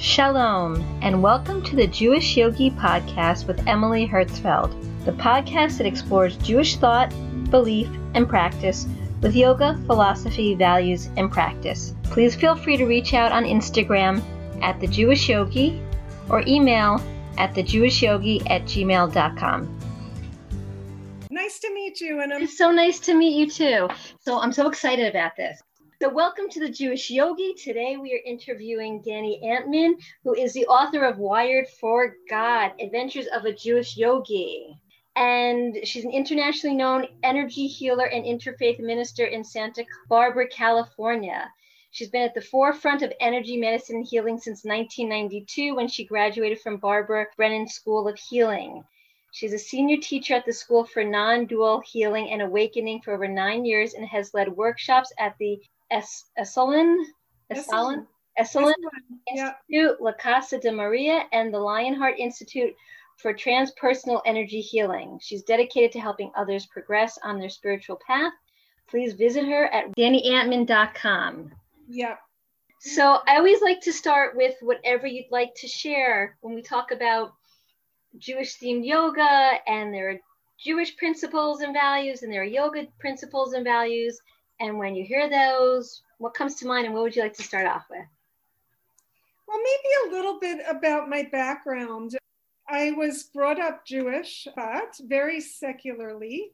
[0.00, 6.38] Shalom, and welcome to the Jewish Yogi Podcast with Emily Hertzfeld, the podcast that explores
[6.38, 7.12] Jewish thought,
[7.50, 8.86] belief, and practice
[9.20, 11.94] with yoga, philosophy, values, and practice.
[12.04, 14.22] Please feel free to reach out on Instagram
[14.62, 15.82] at the Jewish Yogi
[16.30, 16.98] or email
[17.36, 19.78] at thejewishyogi at gmail.com.
[21.30, 23.88] Nice to meet you, and I'm It's so nice to meet you too.
[24.20, 25.62] So I'm so excited about this.
[26.02, 27.52] So, welcome to the Jewish Yogi.
[27.52, 33.26] Today we are interviewing Dani Antman, who is the author of Wired for God Adventures
[33.26, 34.80] of a Jewish Yogi.
[35.14, 41.52] And she's an internationally known energy healer and interfaith minister in Santa Barbara, California.
[41.90, 46.62] She's been at the forefront of energy medicine and healing since 1992 when she graduated
[46.62, 48.82] from Barbara Brennan School of Healing.
[49.32, 53.28] She's a senior teacher at the School for Non Dual Healing and Awakening for over
[53.28, 55.60] nine years and has led workshops at the
[55.92, 57.04] Esalen,
[57.52, 58.06] Esalen,
[58.38, 58.74] Esalen
[59.28, 62.74] Institute, La Casa de Maria, and the Lionheart Institute
[63.16, 65.18] for Transpersonal Energy Healing.
[65.20, 68.32] She's dedicated to helping others progress on their spiritual path.
[68.88, 71.52] Please visit her at daniantman.com.
[71.88, 72.16] yeah.
[72.80, 76.92] So I always like to start with whatever you'd like to share when we talk
[76.92, 77.34] about
[78.16, 80.18] Jewish themed yoga and there are
[80.58, 84.18] Jewish principles and values and there are yoga principles and values.
[84.60, 87.42] And when you hear those, what comes to mind and what would you like to
[87.42, 88.04] start off with?
[89.48, 92.16] Well, maybe a little bit about my background.
[92.68, 96.52] I was brought up Jewish, but very secularly.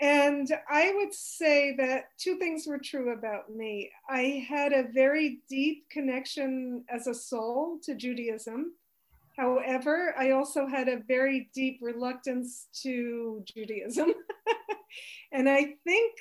[0.00, 3.90] And I would say that two things were true about me.
[4.08, 8.74] I had a very deep connection as a soul to Judaism.
[9.36, 14.12] However, I also had a very deep reluctance to Judaism.
[15.32, 16.12] and I think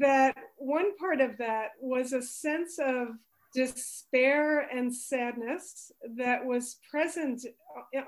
[0.00, 3.08] that one part of that was a sense of
[3.54, 7.42] despair and sadness that was present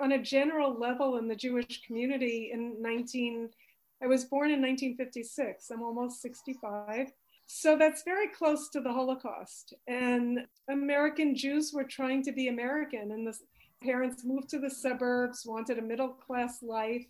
[0.01, 3.49] on a general level in the Jewish community in 19
[4.03, 5.71] I was born in 1956.
[5.71, 7.13] I'm almost 65.
[7.47, 9.75] So that's very close to the Holocaust.
[9.87, 13.37] And American Jews were trying to be American, and the
[13.83, 17.05] parents moved to the suburbs, wanted a middle class life,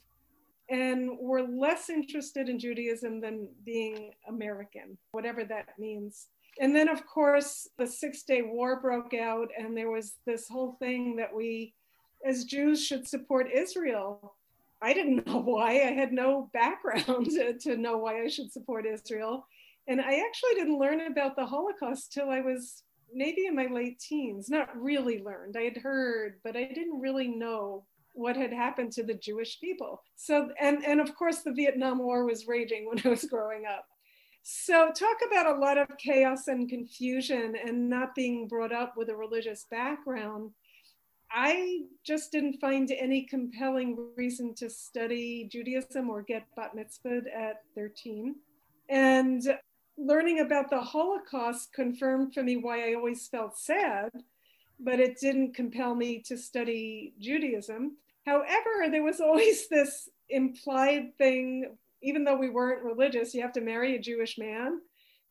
[0.70, 6.28] and we were less interested in Judaism than being American, whatever that means.
[6.60, 10.76] And then, of course, the Six Day War broke out, and there was this whole
[10.78, 11.74] thing that we,
[12.24, 14.36] as Jews, should support Israel.
[14.80, 15.72] I didn't know why.
[15.72, 19.46] I had no background to, to know why I should support Israel.
[19.88, 23.98] And I actually didn't learn about the Holocaust till I was maybe in my late
[23.98, 24.48] teens.
[24.48, 25.56] Not really learned.
[25.56, 30.02] I had heard, but I didn't really know what had happened to the Jewish people.
[30.16, 33.86] So, and, and of course, the Vietnam War was raging when I was growing up.
[34.42, 39.10] So, talk about a lot of chaos and confusion and not being brought up with
[39.10, 40.50] a religious background.
[41.32, 47.62] I just didn't find any compelling reason to study Judaism or get bat mitzvahed at
[47.76, 48.34] 13.
[48.88, 49.42] And
[49.96, 54.10] learning about the Holocaust confirmed for me why I always felt sad,
[54.82, 57.96] but it didn't compel me to study Judaism.
[58.26, 63.60] However, there was always this implied thing, even though we weren't religious, you have to
[63.60, 64.80] marry a Jewish man,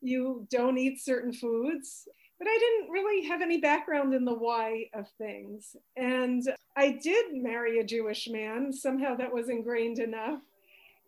[0.02, 2.08] you don't eat certain foods
[2.40, 5.76] but I didn't really have any background in the why of things.
[5.98, 6.42] And
[6.76, 8.72] I did marry a Jewish man.
[8.72, 10.40] Somehow that was ingrained enough.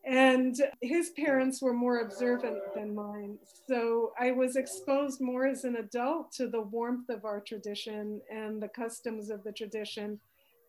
[0.05, 3.37] And his parents were more observant than mine.
[3.67, 8.61] So I was exposed more as an adult to the warmth of our tradition and
[8.61, 10.19] the customs of the tradition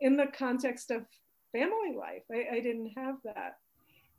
[0.01, 1.07] in the context of
[1.53, 2.23] family life.
[2.31, 3.57] I, I didn't have that.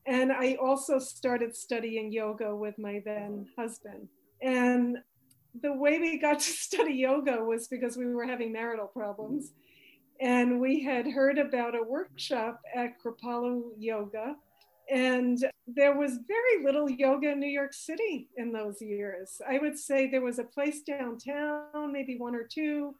[0.05, 4.07] And I also started studying yoga with my then husband.
[4.41, 4.97] And
[5.61, 9.51] the way we got to study yoga was because we were having marital problems.
[10.19, 14.35] And we had heard about a workshop at Kripalu Yoga.
[14.93, 19.41] And there was very little yoga in New York City in those years.
[19.49, 22.93] I would say there was a place downtown, maybe one or two.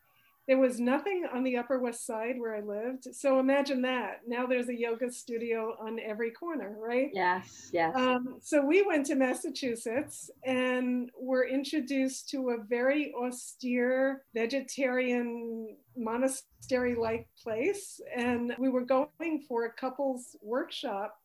[0.47, 3.07] There was nothing on the Upper West Side where I lived.
[3.16, 4.22] So imagine that.
[4.28, 7.11] Now there's a yoga studio on every corner, right?
[7.13, 7.96] Yes, yes.
[7.96, 16.96] Um, so we went to Massachusetts and were introduced to a very austere vegetarian monastery
[16.96, 18.01] like place.
[18.13, 21.16] And we were going for a couples workshop,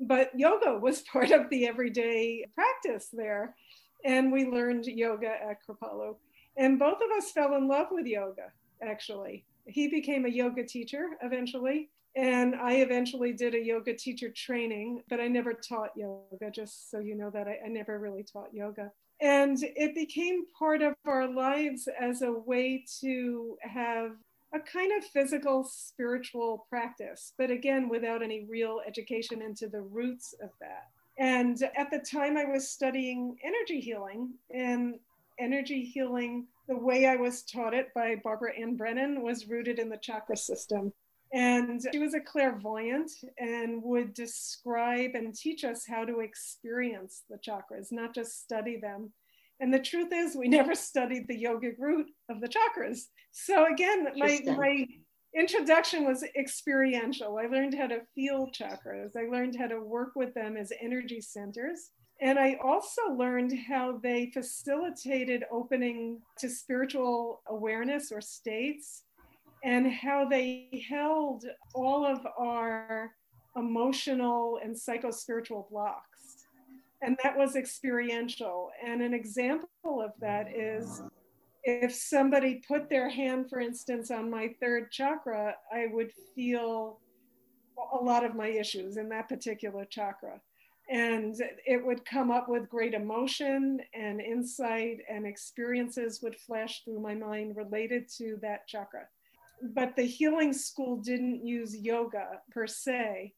[0.00, 3.54] but yoga was part of the everyday practice there.
[4.04, 6.16] And we learned yoga at Kripalu.
[6.56, 8.52] And both of us fell in love with yoga,
[8.82, 9.44] actually.
[9.66, 11.90] He became a yoga teacher eventually.
[12.16, 16.98] And I eventually did a yoga teacher training, but I never taught yoga, just so
[16.98, 18.90] you know that I, I never really taught yoga.
[19.20, 24.12] And it became part of our lives as a way to have
[24.54, 30.34] a kind of physical spiritual practice, but again, without any real education into the roots
[30.42, 30.88] of that.
[31.18, 34.94] And at the time, I was studying energy healing, and
[35.38, 39.88] energy healing, the way I was taught it by Barbara Ann Brennan, was rooted in
[39.88, 40.92] the chakra system.
[41.32, 47.36] And she was a clairvoyant and would describe and teach us how to experience the
[47.36, 49.12] chakras, not just study them.
[49.60, 53.02] And the truth is, we never studied the yogic root of the chakras.
[53.32, 54.86] So again, my, my
[55.36, 57.38] introduction was experiential.
[57.38, 59.16] I learned how to feel chakras.
[59.16, 61.90] I learned how to work with them as energy centers.
[62.20, 69.04] And I also learned how they facilitated opening to spiritual awareness or states
[69.62, 71.44] and how they held
[71.74, 73.12] all of our
[73.56, 76.07] emotional and psycho-spiritual blocks.
[77.02, 78.70] And that was experiential.
[78.84, 81.02] And an example of that is
[81.64, 87.00] if somebody put their hand, for instance, on my third chakra, I would feel
[87.92, 90.40] a lot of my issues in that particular chakra.
[90.90, 91.36] And
[91.66, 97.14] it would come up with great emotion and insight, and experiences would flash through my
[97.14, 99.06] mind related to that chakra
[99.62, 103.34] but the healing school didn't use yoga per se.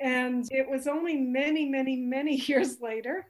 [0.00, 3.26] And it was only many, many, many years later.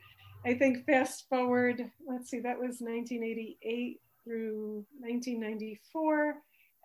[0.47, 6.37] I think fast forward, let's see, that was 1988 through 1994.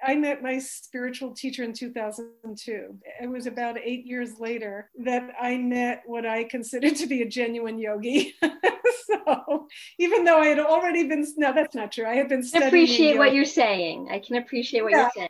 [0.05, 2.99] I met my spiritual teacher in 2002.
[3.21, 7.27] It was about eight years later that I met what I considered to be a
[7.27, 8.33] genuine yogi.
[9.05, 9.67] so
[9.99, 12.05] even though I had already been, no, that's not true.
[12.05, 12.65] I had been studying.
[12.65, 14.09] I appreciate what you're saying.
[14.11, 15.01] I can appreciate what yeah.
[15.03, 15.29] you're saying.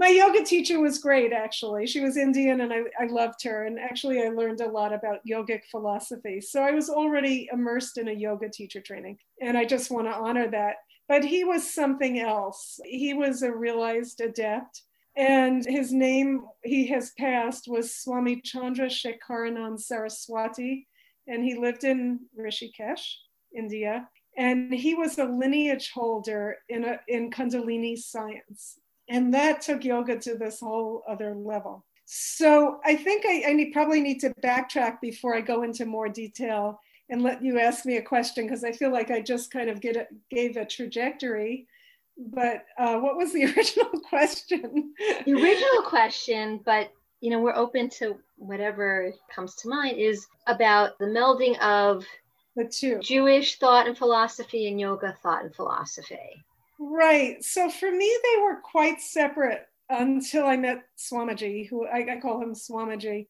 [0.00, 1.86] My yoga teacher was great, actually.
[1.86, 3.66] She was Indian and I, I loved her.
[3.66, 6.40] And actually, I learned a lot about yogic philosophy.
[6.40, 9.18] So I was already immersed in a yoga teacher training.
[9.42, 10.76] And I just want to honor that.
[11.06, 12.80] But he was something else.
[12.86, 14.84] He was a realized adept.
[15.18, 20.88] And his name, he has passed, was Swami Chandra Shekharanand Saraswati.
[21.26, 23.16] And he lived in Rishikesh,
[23.54, 24.08] India
[24.38, 28.78] and he was a lineage holder in a, in kundalini science
[29.10, 31.84] and that took yoga to this whole other level.
[32.06, 36.08] So i think i, I need, probably need to backtrack before i go into more
[36.08, 39.70] detail and let you ask me a question because i feel like i just kind
[39.70, 41.66] of get a, gave a trajectory.
[42.18, 44.92] But uh, what was the original question?
[45.24, 50.98] The original question but you know we're open to whatever comes to mind is about
[50.98, 52.04] the melding of
[52.56, 52.98] the two.
[52.98, 56.44] Jewish thought and philosophy and yoga thought and philosophy.
[56.80, 57.44] Right.
[57.44, 62.42] So for me, they were quite separate until I met Swamiji, who I, I call
[62.42, 63.26] him Swamiji.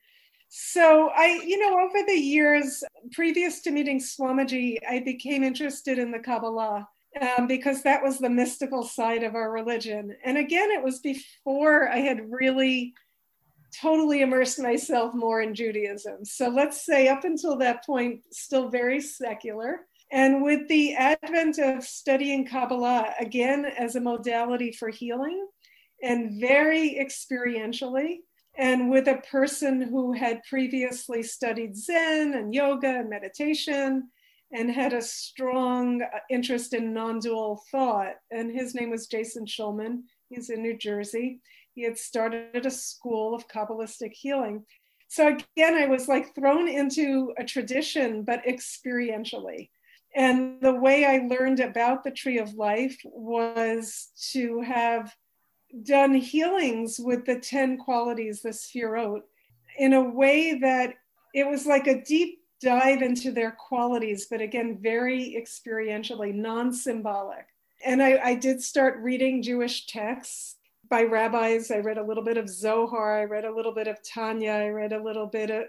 [0.49, 6.12] So I, you know, over the years previous to meeting Swamiji, I became interested in
[6.12, 6.88] the Kabbalah.
[7.20, 10.14] Um, because that was the mystical side of our religion.
[10.25, 12.94] And again, it was before I had really
[13.76, 16.25] totally immersed myself more in Judaism.
[16.25, 19.81] So let's say up until that point, still very secular.
[20.12, 25.46] And with the advent of studying Kabbalah, again, as a modality for healing
[26.02, 28.18] and very experientially,
[28.58, 34.08] and with a person who had previously studied Zen and yoga and meditation
[34.52, 38.14] and had a strong uh, interest in non dual thought.
[38.32, 40.02] And his name was Jason Shulman.
[40.28, 41.40] He's in New Jersey.
[41.74, 44.64] He had started a school of Kabbalistic healing.
[45.08, 49.70] So again, I was like thrown into a tradition, but experientially.
[50.14, 55.14] And the way I learned about the tree of life was to have
[55.84, 59.22] done healings with the 10 qualities, the Sefirot,
[59.79, 60.94] in a way that
[61.32, 67.46] it was like a deep dive into their qualities, but again, very experientially, non symbolic.
[67.84, 70.56] And I, I, did start reading Jewish texts
[70.90, 71.70] by rabbis.
[71.70, 74.69] I read a little bit of Zohar, I read a little bit of Tanya, I
[74.69, 75.64] read a little bit of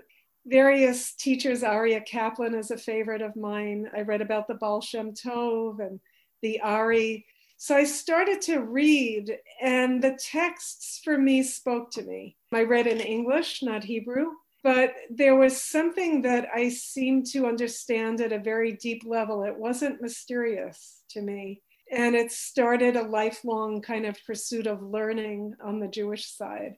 [0.46, 1.62] various teachers.
[1.62, 3.90] Aryeh Kaplan is a favorite of mine.
[3.96, 6.00] I read about the Baal Shem Tov and
[6.42, 7.26] the Ari.
[7.58, 12.36] So I started to read, and the texts for me spoke to me.
[12.52, 14.32] I read in English, not Hebrew,
[14.64, 19.44] but there was something that I seemed to understand at a very deep level.
[19.44, 21.62] It wasn't mysterious to me.
[21.92, 26.78] And it started a lifelong kind of pursuit of learning on the Jewish side.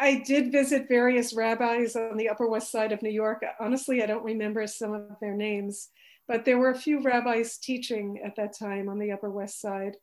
[0.00, 3.42] I did visit various rabbis on the Upper West Side of New York.
[3.60, 5.88] Honestly, I don't remember some of their names,
[6.26, 9.96] but there were a few rabbis teaching at that time on the Upper West Side.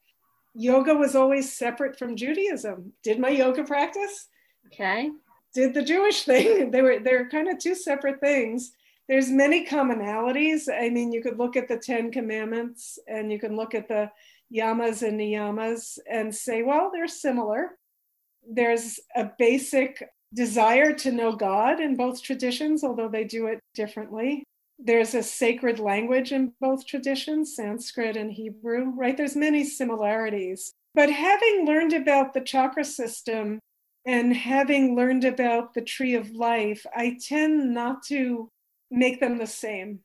[0.54, 2.94] Yoga was always separate from Judaism.
[3.04, 4.28] Did my yoga practice?
[4.68, 5.10] Okay.
[5.54, 6.72] Did the Jewish thing.
[6.72, 8.72] They were they're kind of two separate things.
[9.08, 10.70] There's many commonalities.
[10.72, 14.10] I mean, you could look at the 10 commandments and you can look at the
[14.54, 17.72] yamas and niyamas and say, well, they're similar
[18.48, 24.44] there's a basic desire to know God in both traditions, although they do it differently.
[24.80, 29.16] There's a sacred language in both traditions, Sanskrit and Hebrew, right?
[29.16, 30.72] There's many similarities.
[30.96, 33.60] But having learned about the chakra system
[34.06, 38.50] and having learned about the tree of life, I tend not to
[38.90, 40.00] make them the same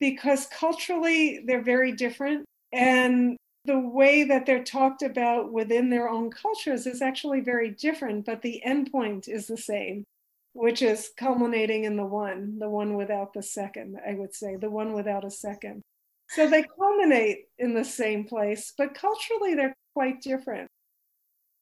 [0.00, 2.44] because culturally they're very different.
[2.72, 8.26] And the way that they're talked about within their own cultures is actually very different,
[8.26, 10.04] but the endpoint is the same,
[10.52, 14.70] which is culminating in the one, the one without the second, I would say, the
[14.70, 15.82] one without a second.
[16.30, 20.68] So they culminate in the same place, but culturally they're quite different.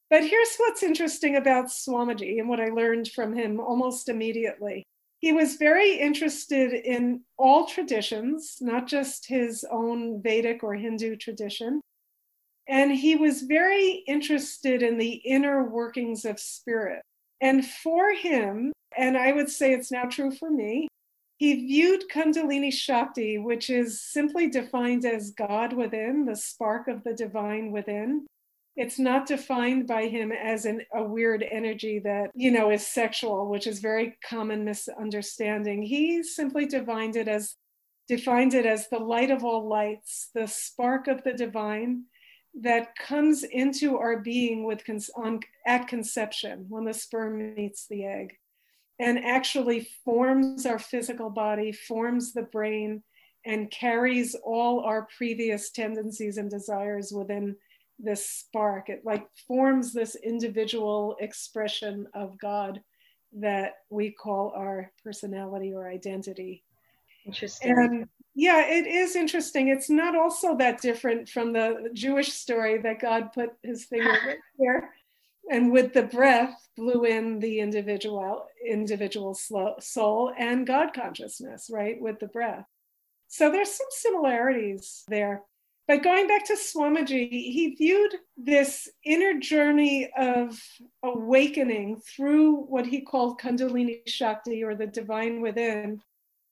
[0.09, 4.85] But here's what's interesting about Swamiji and what I learned from him almost immediately.
[5.21, 11.81] He was very interested in all traditions, not just his own Vedic or Hindu tradition,
[12.71, 17.03] and he was very interested in the inner workings of spirit.
[17.41, 20.87] And for him, and I would say it's now true for me,
[21.39, 27.15] he viewed Kundalini Shakti, which is simply defined as God within, the spark of the
[27.15, 28.27] divine within.
[28.77, 33.49] It's not defined by him as an, a weird energy that, you know, is sexual,
[33.49, 35.83] which is very common misunderstanding.
[35.83, 37.57] He simply defined it as
[38.07, 42.05] defined it as the light of all lights, the spark of the divine,
[42.55, 44.83] that comes into our being with
[45.17, 48.37] on, at conception when the sperm meets the egg
[48.99, 53.03] and actually forms our physical body, forms the brain,
[53.47, 57.57] and carries all our previous tendencies and desires within
[57.99, 58.91] this spark.
[58.91, 62.83] It like forms this individual expression of God
[63.33, 66.65] that we call our personality or identity.
[67.31, 67.71] Interesting.
[67.71, 69.69] And yeah, it is interesting.
[69.69, 74.91] It's not also that different from the Jewish story that God put his finger here
[75.51, 82.01] and with the breath blew in the individual individual soul and God consciousness, right?
[82.01, 82.67] With the breath.
[83.29, 85.43] So there's some similarities there.
[85.87, 90.57] But going back to Swamiji, he viewed this inner journey of
[91.03, 96.01] awakening through what he called Kundalini Shakti or the divine within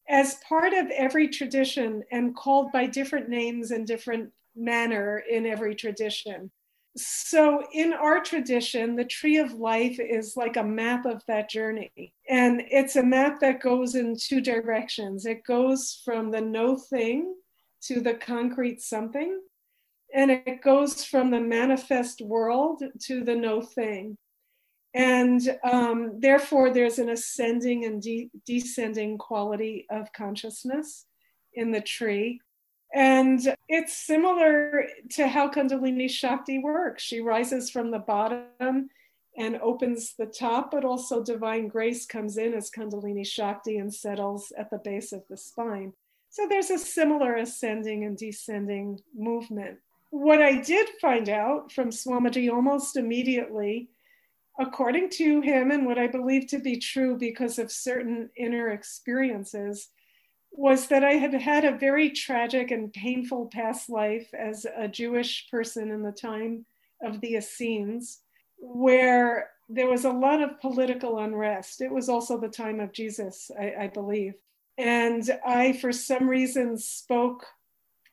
[0.08, 5.74] as part of every tradition and called by different names and different manner in every
[5.74, 6.50] tradition.
[6.96, 12.12] So, in our tradition, the tree of life is like a map of that journey.
[12.28, 17.34] And it's a map that goes in two directions it goes from the no thing
[17.82, 19.40] to the concrete something,
[20.14, 24.16] and it goes from the manifest world to the no thing.
[24.94, 31.06] And um, therefore, there's an ascending and de- descending quality of consciousness
[31.54, 32.40] in the tree.
[32.94, 37.02] And it's similar to how Kundalini Shakti works.
[37.02, 38.88] She rises from the bottom
[39.36, 44.52] and opens the top, but also divine grace comes in as Kundalini Shakti and settles
[44.58, 45.92] at the base of the spine.
[46.30, 49.78] So there's a similar ascending and descending movement.
[50.10, 53.88] What I did find out from Swamiji almost immediately
[54.58, 59.88] according to him, and what I believe to be true because of certain inner experiences,
[60.50, 65.48] was that I had had a very tragic and painful past life as a Jewish
[65.50, 66.64] person in the time
[67.02, 68.20] of the Essenes,
[68.58, 71.80] where there was a lot of political unrest.
[71.80, 74.34] It was also the time of Jesus, I, I believe.
[74.78, 77.44] And I, for some reason, spoke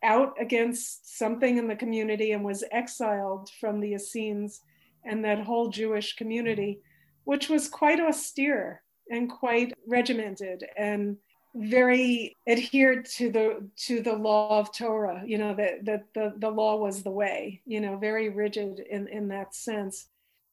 [0.03, 4.61] out against something in the community and was exiled from the Essenes
[5.05, 6.79] and that whole Jewish community,
[7.23, 11.17] which was quite austere and quite regimented and
[11.55, 15.23] very adhered to the to the law of Torah.
[15.25, 17.61] You know that that the, the law was the way.
[17.65, 20.07] You know, very rigid in in that sense.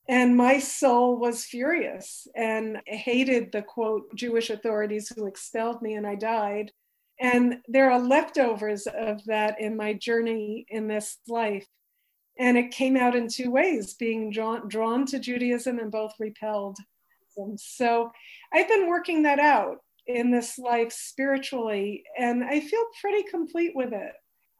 [0.09, 6.07] And my soul was furious and hated the quote Jewish authorities who expelled me, and
[6.07, 6.73] I died.
[7.21, 11.67] And there are leftovers of that in my journey in this life
[12.39, 16.79] and it came out in two ways being drawn, drawn to Judaism and both repelled.
[17.57, 18.11] So
[18.53, 23.93] I've been working that out in this life spiritually, and I feel pretty complete with
[23.93, 24.13] it.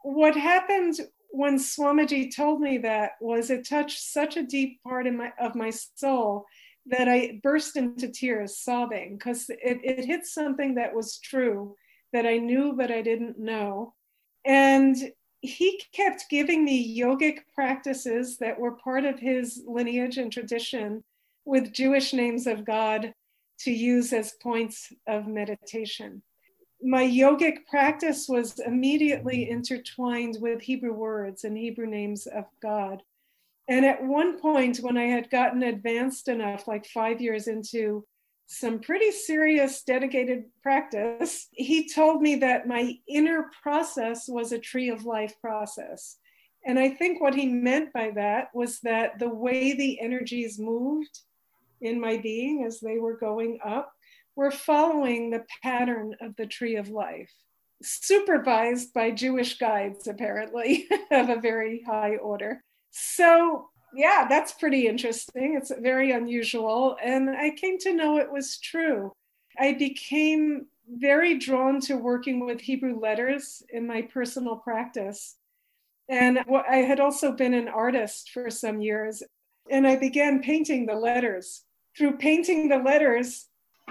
[0.03, 0.97] What happened
[1.31, 5.55] when Swamiji told me that was it touched such a deep part in my, of
[5.55, 6.47] my soul
[6.87, 11.77] that I burst into tears, sobbing, because it, it hit something that was true
[12.13, 13.95] that I knew but I didn't know.
[14.45, 14.97] And
[15.43, 21.03] he kept giving me yogic practices that were part of his lineage and tradition
[21.45, 23.13] with Jewish names of God
[23.61, 26.23] to use as points of meditation.
[26.81, 33.03] My yogic practice was immediately intertwined with Hebrew words and Hebrew names of God.
[33.69, 38.05] And at one point, when I had gotten advanced enough, like five years into
[38.53, 44.91] some pretty serious dedicated practice, he told me that my inner process was a tree
[44.91, 46.19] of life process.
[46.67, 51.19] And I think what he meant by that was that the way the energies moved
[51.81, 53.91] in my being as they were going up
[54.37, 57.33] were following the pattern of the tree of life,
[57.83, 62.63] supervised by Jewish guides, apparently, of a very high order.
[62.91, 65.57] So yeah, that's pretty interesting.
[65.57, 66.97] It's very unusual.
[67.03, 69.13] And I came to know it was true.
[69.59, 75.37] I became very drawn to working with Hebrew letters in my personal practice.
[76.09, 79.23] And I had also been an artist for some years,
[79.71, 81.63] and I began painting the letters.
[81.97, 83.47] Through painting the letters,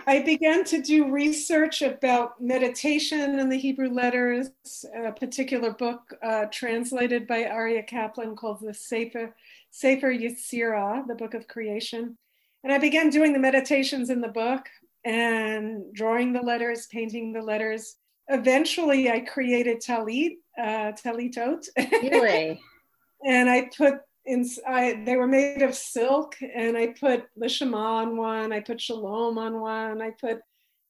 [0.08, 4.50] I began to do research about meditation in the Hebrew letters,
[4.96, 9.36] a particular book uh, translated by Aryeh Kaplan called the Sefer
[9.72, 12.18] Sefer Yetzirah, the book of creation.
[12.63, 14.68] And I began doing the meditations in the book
[15.04, 17.96] and drawing the letters, painting the letters.
[18.28, 21.66] Eventually, I created talit, uh, talitot.
[21.78, 22.62] Really?
[23.25, 28.18] and I put in, I, they were made of silk, and I put Lishma on
[28.18, 30.42] one, I put Shalom on one, I put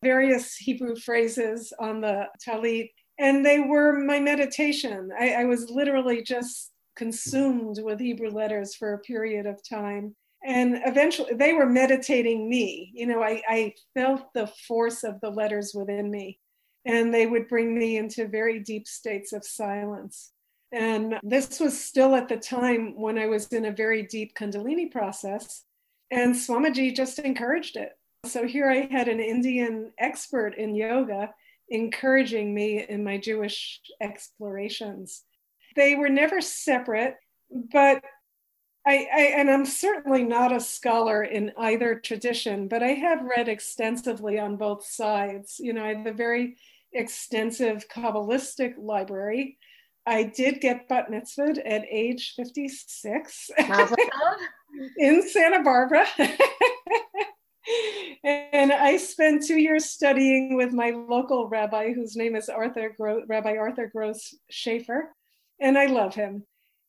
[0.03, 5.11] various Hebrew phrases on the talit, and they were my meditation.
[5.17, 6.71] I, I was literally just
[7.01, 10.15] consumed with Hebrew letters for a period of time.
[10.45, 12.91] And eventually they were meditating me.
[12.93, 16.37] You know, I, I felt the force of the letters within me,
[16.85, 20.31] and they would bring me into very deep states of silence.
[20.71, 24.91] And this was still at the time when I was in a very deep Kundalini
[24.91, 25.63] process.
[26.11, 27.93] And Swamiji just encouraged it.
[28.25, 31.33] So here I had an Indian expert in yoga
[31.69, 35.23] encouraging me in my Jewish explorations.
[35.75, 37.15] They were never separate,
[37.49, 38.03] but
[38.85, 43.47] I, I, and I'm certainly not a scholar in either tradition, but I have read
[43.47, 45.57] extensively on both sides.
[45.59, 46.57] You know, I have a very
[46.91, 49.59] extensive Kabbalistic library.
[50.05, 53.51] I did get bat mitzvahed at age 56
[54.97, 56.07] in Santa Barbara.
[58.23, 63.25] and I spent two years studying with my local rabbi, whose name is Arthur Gro-
[63.27, 65.13] Rabbi Arthur Gross Schaefer
[65.61, 66.43] and I love him.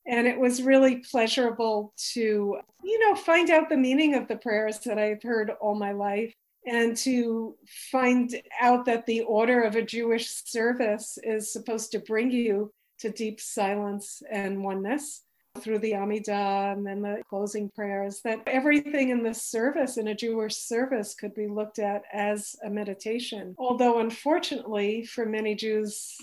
[0.06, 4.80] And it was really pleasurable to, you know, find out the meaning of the prayers
[4.80, 6.34] that I've heard all my life
[6.66, 7.56] and to
[7.90, 13.10] find out that the order of a Jewish service is supposed to bring you to
[13.10, 15.22] deep silence and oneness
[15.58, 20.14] through the Amidah and then the closing prayers, that everything in the service, in a
[20.14, 23.54] Jewish service, could be looked at as a meditation.
[23.58, 26.16] Although, unfortunately, for many Jews,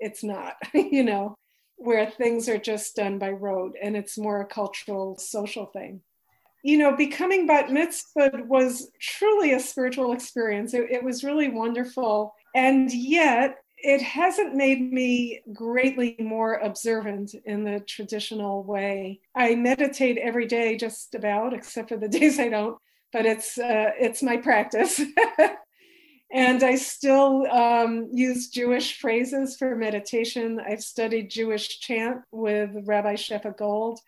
[0.00, 1.34] it's not, you know
[1.76, 6.00] where things are just done by rote and it's more a cultural, social thing.
[6.62, 10.72] You know, becoming bat mitzvah was truly a spiritual experience.
[10.72, 12.34] It, it was really wonderful.
[12.54, 19.20] And yet, it hasn't made me greatly more observant in the traditional way.
[19.34, 22.78] I meditate every day, just about, except for the days I don't.
[23.12, 25.00] But it's uh, it's my practice.
[26.34, 30.60] And I still um, use Jewish phrases for meditation.
[30.60, 34.00] I've studied Jewish chant with Rabbi Shefa Gold,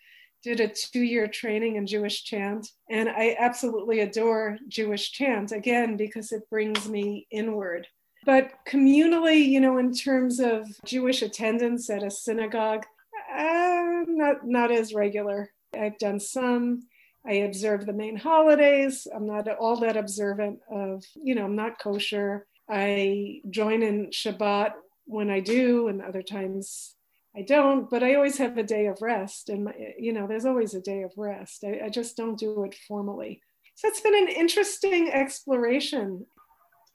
[0.42, 2.68] did a two year training in Jewish chant.
[2.90, 7.86] And I absolutely adore Jewish chant, again, because it brings me inward.
[8.24, 12.84] But communally, you know, in terms of Jewish attendance at a synagogue,
[13.32, 15.52] uh, not, not as regular.
[15.78, 16.88] I've done some.
[17.26, 19.06] I observe the main holidays.
[19.14, 22.46] I'm not all that observant of, you know, I'm not kosher.
[22.68, 24.72] I join in Shabbat
[25.04, 26.94] when I do, and other times
[27.36, 29.48] I don't, but I always have a day of rest.
[29.48, 31.64] And, my, you know, there's always a day of rest.
[31.64, 33.40] I, I just don't do it formally.
[33.74, 36.26] So it's been an interesting exploration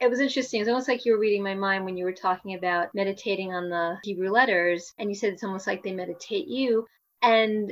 [0.01, 0.59] it was interesting.
[0.59, 3.69] It's almost like you were reading my mind when you were talking about meditating on
[3.69, 6.87] the Hebrew letters, and you said it's almost like they meditate you.
[7.21, 7.71] And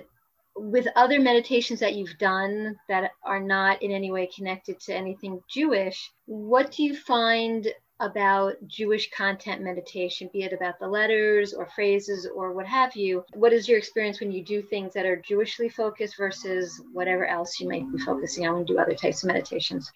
[0.55, 5.41] with other meditations that you've done that are not in any way connected to anything
[5.49, 7.67] Jewish, what do you find
[8.01, 13.25] about Jewish content meditation, be it about the letters or phrases or what have you?
[13.33, 17.59] What is your experience when you do things that are Jewishly focused versus whatever else
[17.59, 19.91] you might be focusing on when you do other types of meditations?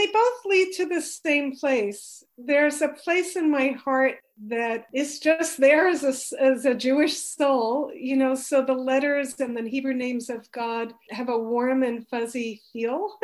[0.00, 2.24] They both lead to the same place.
[2.38, 4.14] There's a place in my heart
[4.46, 8.34] that is just there as a, as a Jewish soul, you know.
[8.34, 13.14] So the letters and the Hebrew names of God have a warm and fuzzy feel.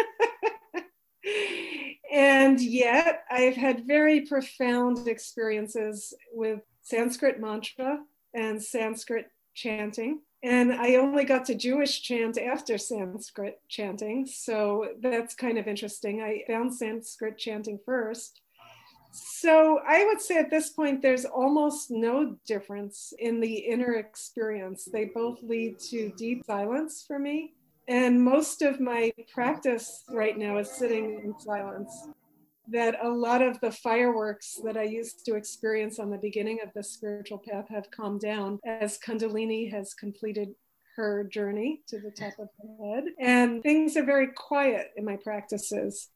[2.12, 8.00] and yet, I've had very profound experiences with Sanskrit mantra
[8.34, 14.26] and Sanskrit chanting And I only got to Jewish chant after Sanskrit chanting.
[14.26, 16.22] So that's kind of interesting.
[16.22, 18.42] I found Sanskrit chanting first.
[19.10, 24.84] So I would say at this point, there's almost no difference in the inner experience.
[24.84, 27.54] They both lead to deep silence for me.
[27.88, 32.06] And most of my practice right now is sitting in silence.
[32.72, 36.70] That a lot of the fireworks that I used to experience on the beginning of
[36.74, 40.48] the spiritual path have calmed down as Kundalini has completed
[40.96, 43.04] her journey to the top of the head.
[43.20, 46.08] And things are very quiet in my practices.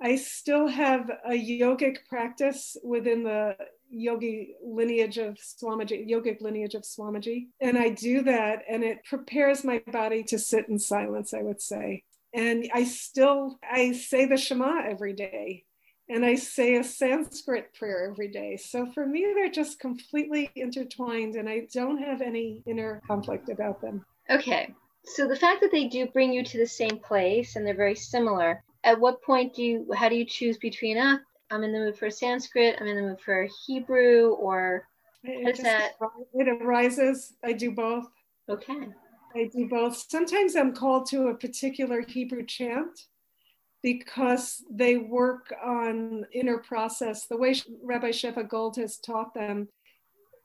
[0.00, 3.56] I still have a yogic practice within the
[3.88, 7.48] yogi lineage of Swamiji, yogic lineage of Swamiji.
[7.60, 11.60] And I do that, and it prepares my body to sit in silence, I would
[11.60, 12.02] say.
[12.34, 15.64] And I still, I say the Shema every day,
[16.12, 18.56] and I say a Sanskrit prayer every day.
[18.58, 23.80] So for me, they're just completely intertwined, and I don't have any inner conflict about
[23.80, 24.04] them.
[24.28, 24.74] Okay.
[25.04, 27.96] So the fact that they do bring you to the same place and they're very
[27.96, 31.18] similar, at what point do you, how do you choose between, ah,
[31.50, 34.86] I'm in the mood for Sanskrit, I'm in the mood for Hebrew, or
[35.24, 35.92] it, that?
[36.34, 37.34] It arises.
[37.42, 38.06] I do both.
[38.48, 38.88] Okay.
[39.34, 39.96] I do both.
[40.08, 43.06] Sometimes I'm called to a particular Hebrew chant
[43.82, 47.26] because they work on inner process.
[47.26, 49.68] The way Rabbi Shefa Gold has taught them,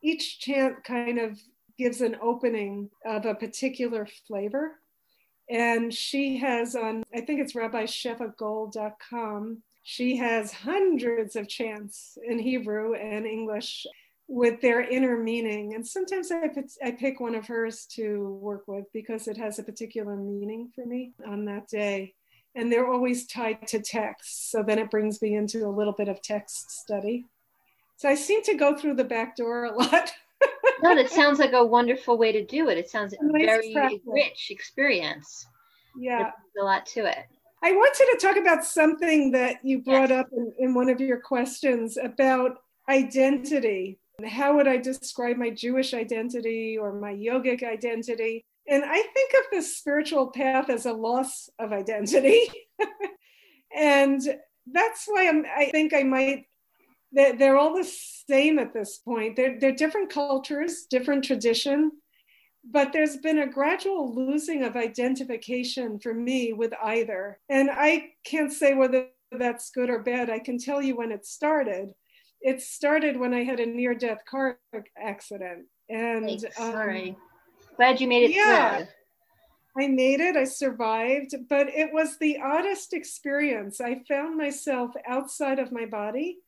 [0.01, 1.39] each chant kind of
[1.77, 4.79] gives an opening of a particular flavor.
[5.49, 12.95] And she has on, I think it's rabbishefagold.com, she has hundreds of chants in Hebrew
[12.95, 13.87] and English
[14.27, 15.75] with their inner meaning.
[15.75, 16.49] And sometimes I,
[16.83, 20.85] I pick one of hers to work with because it has a particular meaning for
[20.85, 22.15] me on that day.
[22.57, 24.51] And they're always tied to text.
[24.51, 27.25] So then it brings me into a little bit of text study.
[27.97, 30.11] So I seem to go through the back door a lot.
[30.83, 32.77] no, that sounds like a wonderful way to do it.
[32.77, 33.99] It sounds nice very practice.
[34.05, 35.47] rich experience.
[35.97, 36.17] Yeah.
[36.23, 37.25] There's a lot to it.
[37.63, 40.19] I wanted to talk about something that you brought yes.
[40.19, 43.97] up in, in one of your questions about identity.
[44.27, 48.45] How would I describe my Jewish identity or my yogic identity?
[48.67, 52.49] And I think of the spiritual path as a loss of identity.
[53.75, 54.21] and
[54.71, 56.45] that's why I'm, I think I might,
[57.13, 57.89] they're, they're all the
[58.29, 59.35] same at this point.
[59.35, 61.91] They're, they're different cultures, different tradition,
[62.69, 67.39] but there's been a gradual losing of identification for me with either.
[67.49, 70.29] And I can't say whether that's good or bad.
[70.29, 71.93] I can tell you when it started.
[72.41, 74.59] It started when I had a near death car
[74.97, 75.65] accident.
[75.89, 77.11] And sorry.
[77.11, 77.15] Um,
[77.77, 78.87] Glad you made it yeah, through.
[79.79, 83.79] I made it, I survived, but it was the oddest experience.
[83.79, 86.39] I found myself outside of my body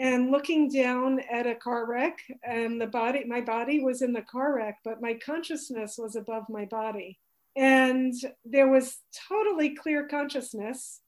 [0.00, 4.22] and looking down at a car wreck and the body my body was in the
[4.22, 7.18] car wreck but my consciousness was above my body
[7.56, 11.00] and there was totally clear consciousness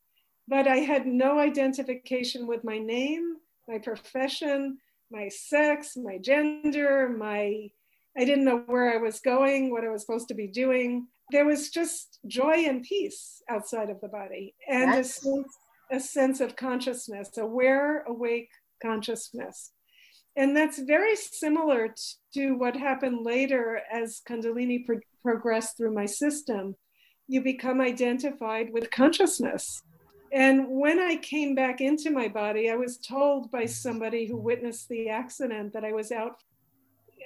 [0.46, 4.76] but i had no identification with my name my profession
[5.10, 7.70] my sex my gender my
[8.16, 11.46] i didn't know where i was going what i was supposed to be doing there
[11.46, 15.58] was just joy and peace outside of the body and a sense,
[15.90, 18.48] a sense of consciousness aware awake
[18.82, 19.72] consciousness.
[20.36, 21.94] And that's very similar
[22.34, 26.74] to what happened later as Kundalini pro- progressed through my system.
[27.28, 29.82] You become identified with consciousness.
[30.32, 34.88] And when I came back into my body, I was told by somebody who witnessed
[34.88, 36.36] the accident that I was out.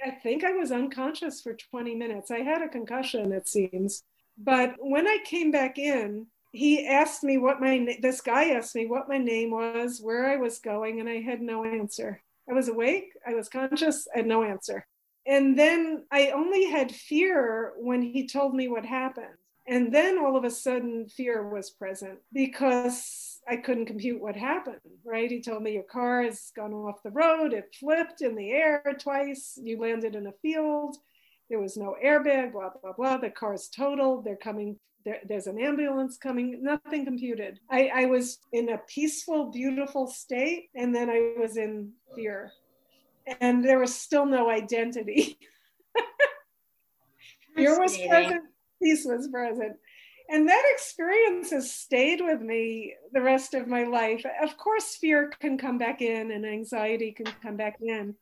[0.05, 2.31] I think I was unconscious for 20 minutes.
[2.31, 4.03] I had a concussion, it seems.
[4.37, 8.85] But when I came back in, he asked me what my this guy asked me
[8.85, 12.21] what my name was, where I was going, and I had no answer.
[12.49, 14.85] I was awake, I was conscious, I had no answer.
[15.25, 19.35] And then I only had fear when he told me what happened.
[19.67, 24.79] And then all of a sudden, fear was present because I couldn't compute what happened,
[25.05, 25.29] right?
[25.29, 28.81] He told me your car has gone off the road, it flipped in the air
[28.99, 30.95] twice, you landed in a field,
[31.49, 33.17] there was no airbag, blah, blah, blah.
[33.17, 37.59] The car's totaled, they're coming there, there's an ambulance coming, nothing computed.
[37.71, 42.51] I, I was in a peaceful, beautiful state, and then I was in fear.
[43.39, 45.37] And there was still no identity.
[47.55, 48.43] fear was present,
[48.81, 49.77] peace was present.
[50.29, 54.25] And that experience has stayed with me the rest of my life.
[54.41, 58.15] Of course, fear can come back in and anxiety can come back in.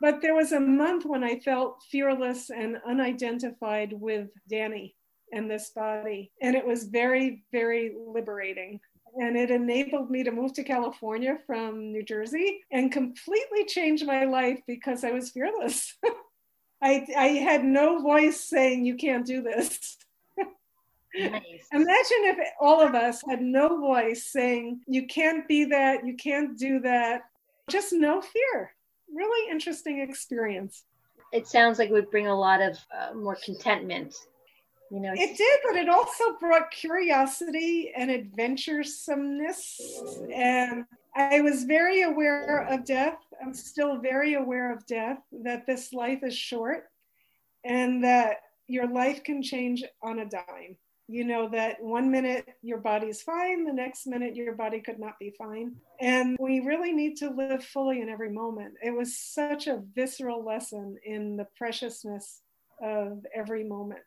[0.00, 4.94] But there was a month when I felt fearless and unidentified with Dani
[5.32, 6.32] and this body.
[6.42, 8.80] And it was very, very liberating.
[9.16, 14.24] And it enabled me to move to California from New Jersey and completely change my
[14.24, 15.96] life because I was fearless.
[16.84, 19.96] I, I had no voice saying you can't do this.
[21.16, 21.42] Nice.
[21.72, 26.58] Imagine if all of us had no voice saying you can't be that, you can't
[26.58, 27.22] do that.
[27.70, 28.74] Just no fear.
[29.10, 30.84] Really interesting experience.
[31.32, 34.14] It sounds like it would bring a lot of uh, more contentment.
[34.90, 39.80] You know, it did, but it also brought curiosity and adventuresomeness.
[40.32, 40.84] And
[41.16, 43.18] I was very aware of death.
[43.42, 46.84] I'm still very aware of death, that this life is short
[47.64, 48.36] and that
[48.68, 53.64] your life can change on a dime you know that one minute your body's fine
[53.64, 57.62] the next minute your body could not be fine and we really need to live
[57.62, 62.40] fully in every moment it was such a visceral lesson in the preciousness
[62.82, 64.00] of every moment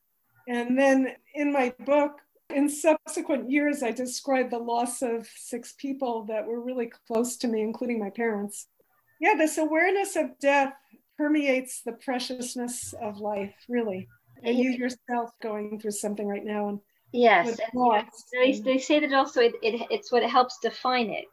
[0.47, 2.19] and then in my book
[2.53, 7.47] in subsequent years i described the loss of six people that were really close to
[7.47, 8.67] me including my parents
[9.19, 10.73] yeah this awareness of death
[11.17, 14.07] permeates the preciousness of life really
[14.43, 16.79] and you yourself going through something right now and
[17.13, 21.25] Yes, and they, they say that also it, it it's what helps define it.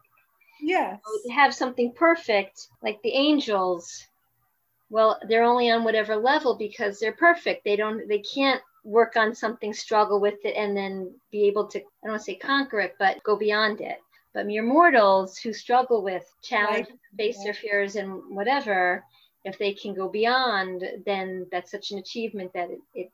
[0.61, 1.00] Yes.
[1.05, 4.07] So have something perfect, like the angels,
[4.88, 7.64] well, they're only on whatever level because they're perfect.
[7.64, 11.79] They don't they can't work on something, struggle with it, and then be able to
[11.79, 13.99] I don't want to say conquer it, but go beyond it.
[14.33, 16.99] But mere mortals who struggle with challenge, right.
[17.16, 19.05] face their fears and whatever,
[19.44, 23.12] if they can go beyond, then that's such an achievement that it, it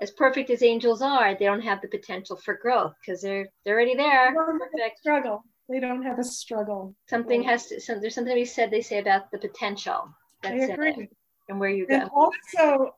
[0.00, 3.74] as perfect as angels are, they don't have the potential for growth because they're they're
[3.74, 4.34] already there.
[4.34, 4.98] Perfect.
[4.98, 5.44] Struggle.
[5.68, 6.94] They don't have a struggle.
[7.08, 7.80] Something has to.
[7.80, 8.70] Some, there's something we said.
[8.70, 10.08] They say about the potential.
[10.42, 11.08] That's I agree.
[11.48, 11.94] And where you go.
[11.94, 12.94] And also,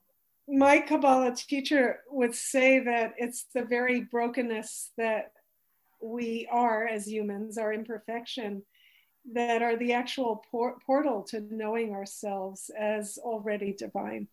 [0.52, 5.32] my Kabbalah teacher would say that it's the very brokenness that
[6.00, 8.62] we are as humans, our imperfection,
[9.34, 14.28] that are the actual por- portal to knowing ourselves as already divine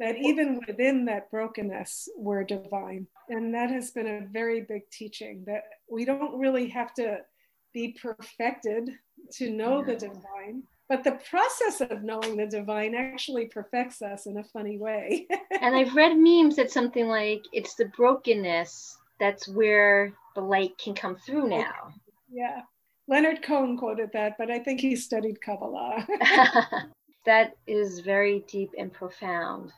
[0.00, 3.06] that even within that brokenness, we're divine.
[3.28, 7.18] And that has been a very big teaching that we don't really have to
[7.74, 8.90] be perfected
[9.32, 10.62] to know the divine.
[10.88, 15.26] But the process of knowing the divine actually perfects us in a funny way.
[15.60, 20.94] and I've read memes that something like it's the brokenness that's where the light can
[20.94, 21.92] come through now.
[22.30, 22.62] Yeah.
[23.06, 26.06] Leonard Cohen quoted that, but I think he studied Kabbalah.
[27.26, 29.72] that is very deep and profound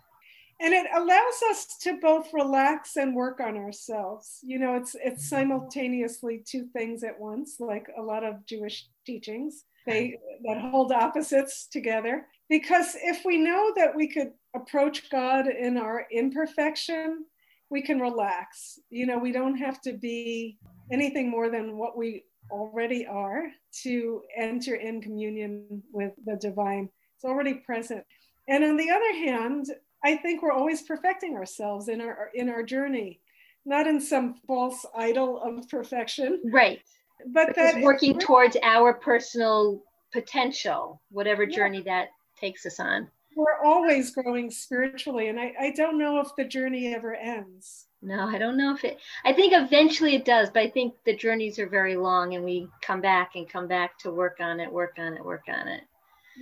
[0.60, 5.28] and it allows us to both relax and work on ourselves you know it's it's
[5.28, 11.66] simultaneously two things at once like a lot of jewish teachings they that hold opposites
[11.66, 12.26] together.
[12.48, 17.24] Because if we know that we could approach god in our imperfection
[17.70, 18.80] we can relax.
[18.90, 20.58] You know we don't have to be
[20.92, 23.44] anything more than what we already are
[23.82, 26.88] to enter in communion with the divine.
[27.14, 28.04] It's already present.
[28.48, 29.66] And on the other hand
[30.04, 33.20] I think we're always perfecting ourselves in our in our journey,
[33.64, 36.40] not in some false idol of perfection.
[36.52, 36.80] Right.
[37.26, 43.08] But that working towards our personal potential, whatever journey that takes us on.
[43.36, 47.86] We're always growing spiritually, and I, I don't know if the journey ever ends.
[48.02, 48.98] No, I don't know if it.
[49.24, 52.68] I think eventually it does, but I think the journeys are very long, and we
[52.82, 55.82] come back and come back to work on it, work on it, work on it.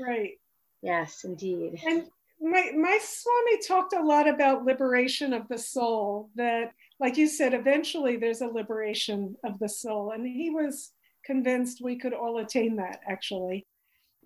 [0.01, 0.39] Right.
[0.83, 1.81] Yes, indeed.
[1.87, 2.09] And
[2.41, 7.55] my my swami talked a lot about liberation of the soul that like you said
[7.55, 10.13] eventually there's a liberation of the soul.
[10.13, 10.93] And he was
[11.25, 13.67] convinced we could all attain that actually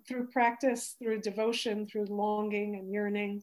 [0.07, 3.41] through practice through devotion through longing and yearning.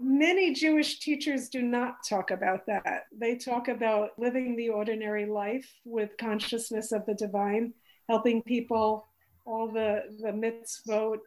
[0.00, 3.04] Many jewish teachers do not talk about that.
[3.16, 7.72] They talk about living the ordinary life with consciousness of the divine
[8.08, 9.06] helping people
[9.44, 11.18] all the the mitzvot.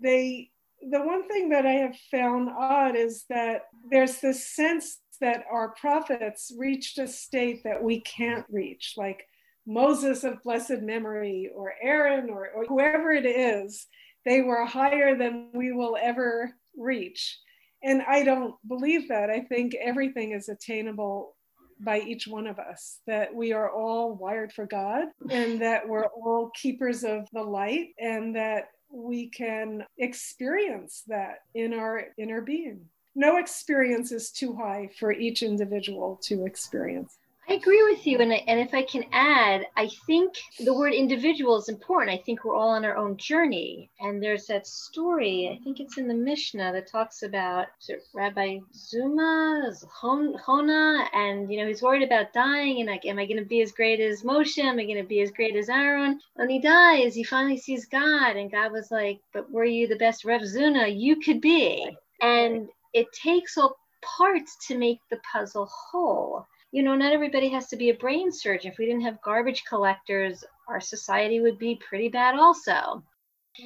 [0.00, 0.50] They
[0.90, 5.70] the one thing that I have found odd is that there's this sense that our
[5.70, 9.26] prophets reached a state that we can't reach, like
[9.66, 13.86] Moses of blessed memory, or Aaron, or, or whoever it is,
[14.24, 17.38] they were higher than we will ever reach.
[17.82, 19.30] And I don't believe that.
[19.30, 21.36] I think everything is attainable
[21.80, 26.06] by each one of us, that we are all wired for God and that we're
[26.06, 32.86] all keepers of the light and that we can experience that in our inner being.
[33.14, 37.18] No experience is too high for each individual to experience.
[37.46, 38.18] I agree with you.
[38.18, 40.32] And, I, and if I can add, I think
[40.64, 42.18] the word individual is important.
[42.18, 43.90] I think we're all on our own journey.
[44.00, 47.66] And there's that story, I think it's in the Mishnah, that talks about
[48.14, 49.70] Rabbi Zuma,
[50.02, 52.80] Hona, and, you know, he's worried about dying.
[52.80, 54.56] And like, am I going to be as great as Moshe?
[54.56, 56.18] Am I going to be as great as Aaron?
[56.36, 58.36] When he dies, he finally sees God.
[58.36, 61.94] And God was like, but were you the best Rev Zuna you could be?
[62.22, 66.46] And it takes all parts to make the puzzle whole.
[66.72, 68.72] You know, not everybody has to be a brain surgeon.
[68.72, 73.02] If we didn't have garbage collectors, our society would be pretty bad also.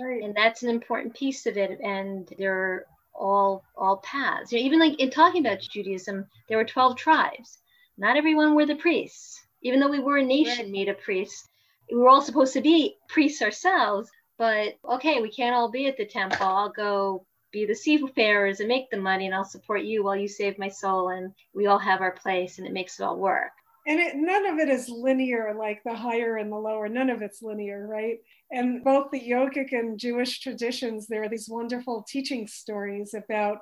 [0.01, 0.23] Right.
[0.23, 1.79] And that's an important piece of it.
[1.81, 4.53] And they're all all paths.
[4.53, 7.59] You know, even like in talking about Judaism, there were 12 tribes.
[7.97, 9.41] Not everyone were the priests.
[9.62, 10.73] Even though we were a nation right.
[10.73, 11.49] made of priests,
[11.91, 14.11] we were all supposed to be priests ourselves.
[14.38, 16.47] But okay, we can't all be at the temple.
[16.47, 20.29] I'll go be the seafarers and make the money and I'll support you while you
[20.29, 23.53] save my soul and we all have our place and it makes it all work.
[23.87, 26.89] And it, none of it is linear, like the higher and the lower.
[26.91, 28.19] None of it's linear, right?
[28.51, 33.61] And both the yogic and Jewish traditions, there are these wonderful teaching stories about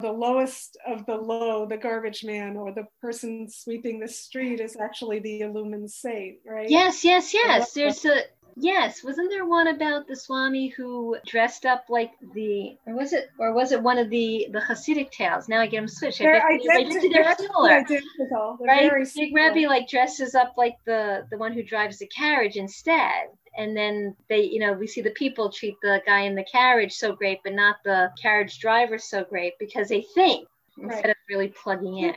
[0.00, 4.76] the lowest of the low, the garbage man, or the person sweeping the street is
[4.76, 6.68] actually the illumined saint, right?
[6.68, 7.72] Yes, yes, yes.
[7.72, 8.22] There's a
[8.56, 13.30] Yes, wasn't there one about the Swami who dressed up like the, or was it,
[13.38, 15.48] or was it one of the the Hasidic tales?
[15.48, 16.18] Now I get them switched.
[16.20, 18.58] They're, I bet, identical, they're similar, identical.
[18.60, 19.08] They're right?
[19.14, 23.76] Big Rebbe like dresses up like the the one who drives the carriage instead, and
[23.76, 27.12] then they, you know, we see the people treat the guy in the carriage so
[27.12, 30.46] great, but not the carriage driver so great because they think
[30.78, 30.92] right.
[30.92, 32.14] instead of really plugging in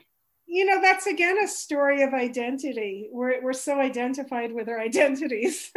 [0.48, 5.72] you know that's again a story of identity we're, we're so identified with our identities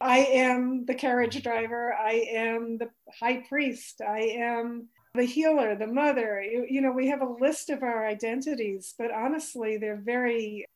[0.00, 1.94] I am the carriage driver.
[1.94, 4.02] I am the high priest.
[4.06, 6.42] I am the healer, the mother.
[6.42, 10.66] You, you know, we have a list of our identities, but honestly, they're very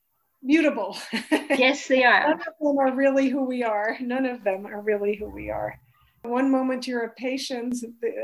[0.42, 0.96] mutable.
[1.31, 2.29] Yes, they are.
[2.29, 3.96] None of them are really who we are.
[4.00, 5.79] None of them are really who we are.
[6.22, 7.76] One moment you're a patient,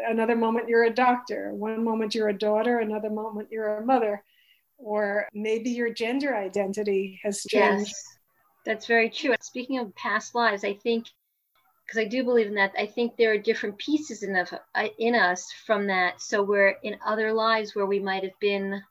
[0.06, 1.54] another moment you're a doctor.
[1.54, 4.22] One moment you're a daughter, another moment you're a mother.
[4.78, 7.88] Or maybe your gender identity has changed.
[7.88, 8.16] Yes
[8.66, 9.34] that's very true.
[9.40, 11.06] Speaking of past lives, I think
[11.86, 12.72] because I do believe in that.
[12.76, 16.20] I think there are different pieces in of uh, in us from that.
[16.20, 18.82] So we're in other lives where we might have been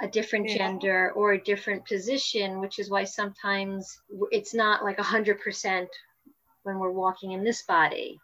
[0.00, 0.58] a different yeah.
[0.58, 3.98] gender or a different position, which is why sometimes
[4.30, 5.88] it's not like a hundred percent
[6.62, 8.20] when we're walking in this body.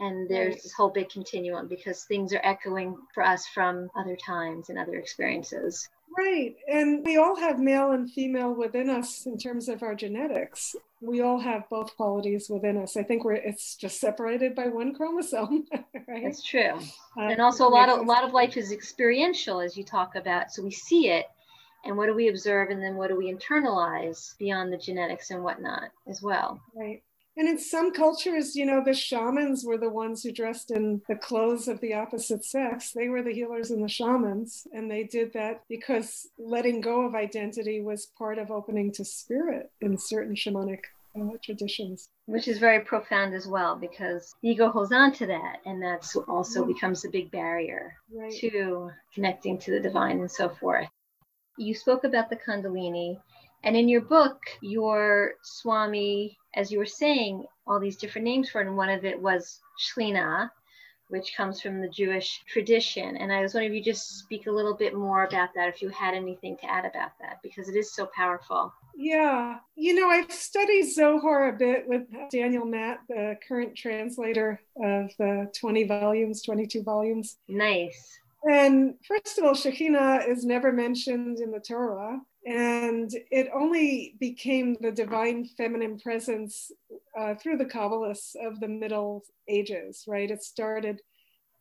[0.00, 0.62] And there's right.
[0.62, 4.94] this whole big continuum because things are echoing for us from other times and other
[4.94, 5.88] experiences.
[6.16, 6.56] Right.
[6.68, 10.74] And we all have male and female within us in terms of our genetics.
[11.00, 12.96] We all have both qualities within us.
[12.96, 15.66] I think we're it's just separated by one chromosome.
[16.08, 16.24] right?
[16.24, 16.78] That's true.
[17.16, 20.16] Uh, and also a lot of a lot of life is experiential as you talk
[20.16, 20.52] about.
[20.52, 21.26] So we see it
[21.84, 25.42] and what do we observe and then what do we internalize beyond the genetics and
[25.42, 26.60] whatnot as well.
[26.74, 27.02] Right.
[27.38, 31.14] And in some cultures, you know, the shamans were the ones who dressed in the
[31.14, 32.90] clothes of the opposite sex.
[32.90, 34.66] They were the healers and the shamans.
[34.72, 39.70] And they did that because letting go of identity was part of opening to spirit
[39.80, 40.80] in certain shamanic
[41.14, 42.08] uh, traditions.
[42.26, 45.58] Which is very profound as well because ego holds on to that.
[45.64, 46.72] And that's also mm-hmm.
[46.72, 48.34] becomes a big barrier right.
[48.40, 50.88] to connecting to the divine and so forth.
[51.56, 53.20] You spoke about the Kundalini.
[53.64, 58.60] And in your book, your Swami as you were saying, all these different names for
[58.60, 60.50] it, and one of it was Shekhinah,
[61.08, 63.16] which comes from the Jewish tradition.
[63.16, 65.80] And I was wondering if you just speak a little bit more about that, if
[65.80, 68.72] you had anything to add about that, because it is so powerful.
[68.96, 75.10] Yeah, you know, I've studied Zohar a bit with Daniel Matt, the current translator of
[75.18, 77.36] the 20 volumes, 22 volumes.
[77.46, 78.18] Nice.
[78.50, 82.20] And first of all, Shekhinah is never mentioned in the Torah.
[82.46, 86.70] And it only became the divine feminine presence
[87.18, 90.30] uh, through the Kabbalists of the Middle Ages, right?
[90.30, 91.00] It started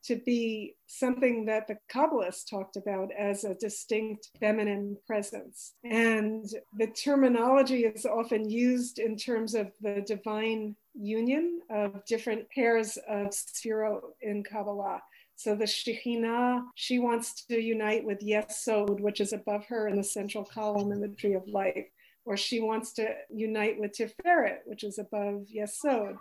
[0.05, 5.73] to be something that the Kabbalists talked about as a distinct feminine presence.
[5.83, 6.45] And
[6.77, 13.27] the terminology is often used in terms of the divine union of different pairs of
[13.27, 15.01] sefirot in Kabbalah.
[15.37, 20.03] So the Shekhinah, she wants to unite with Yesod, which is above her in the
[20.03, 21.85] central column in the tree of life.
[22.25, 26.17] Or she wants to unite with Tiferet, which is above Yesod.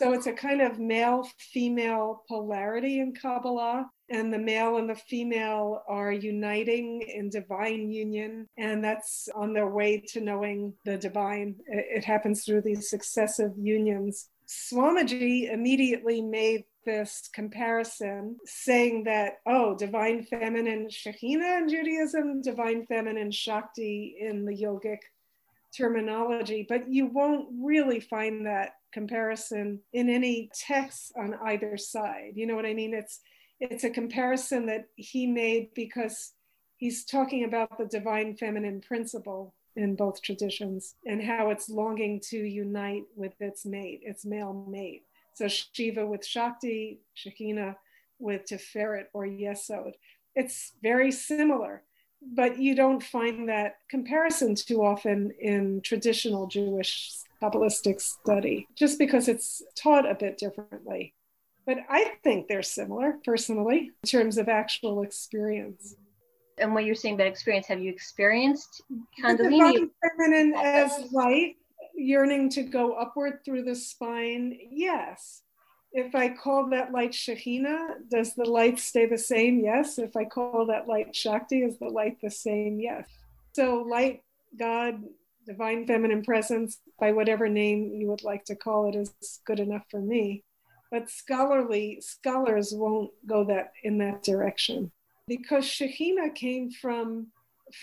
[0.00, 3.90] So it's a kind of male female polarity in Kabbalah.
[4.08, 8.46] And the male and the female are uniting in divine union.
[8.56, 11.56] And that's on their way to knowing the divine.
[11.66, 14.30] It, happens through these successive unions.
[14.48, 23.30] Swamiji immediately made this comparison saying that, oh, divine feminine Shekhinah in Judaism, divine feminine
[23.30, 24.98] Shakti in the yogic
[25.76, 32.32] terminology, but you won't really find that comparison in any text on either side.
[32.34, 32.94] You know what I mean?
[32.94, 33.20] It's
[33.60, 36.32] it's a comparison that he made because
[36.76, 42.36] he's talking about the divine feminine principle in both traditions and how it's longing to
[42.36, 45.02] unite with its mate, its male mate.
[45.38, 47.76] So Shiva with Shakti, Shekhinah
[48.18, 49.92] with Tiferet or Yesod.
[50.34, 51.84] It's very similar,
[52.20, 59.28] but you don't find that comparison too often in traditional Jewish Kabbalistic study, just because
[59.28, 61.14] it's taught a bit differently.
[61.66, 65.94] But I think they're similar personally in terms of actual experience.
[66.58, 68.82] And what you're saying about experience, have you experienced
[69.22, 69.88] Kundalini?
[70.18, 71.54] Feminine as light,
[71.98, 75.42] yearning to go upward through the spine, yes.
[75.92, 79.60] If I call that light Shekhinah, does the light stay the same?
[79.60, 79.98] Yes.
[79.98, 82.78] If I call that light Shakti, is the light the same?
[82.78, 83.08] Yes.
[83.54, 84.22] So, light,
[84.58, 85.02] God,
[85.46, 89.84] divine feminine presence, by whatever name you would like to call it, is good enough
[89.90, 90.44] for me
[90.90, 94.90] but scholarly scholars won't go that in that direction
[95.26, 97.28] because Shekhinah came from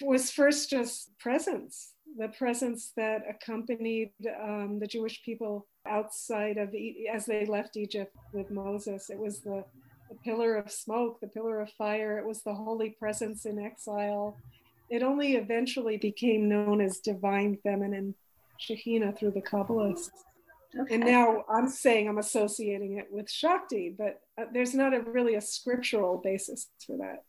[0.01, 4.11] was first just presence, the presence that accompanied
[4.41, 6.73] um, the Jewish people outside of
[7.13, 9.09] as they left Egypt with Moses.
[9.09, 9.63] It was the,
[10.09, 12.17] the pillar of smoke, the pillar of fire.
[12.17, 14.37] It was the holy presence in exile.
[14.89, 18.15] It only eventually became known as divine feminine
[18.59, 20.09] Shekhinah through the Kabbalists.
[20.79, 20.95] Okay.
[20.95, 25.35] And now I'm saying I'm associating it with Shakti, but uh, there's not a really
[25.35, 27.23] a scriptural basis for that.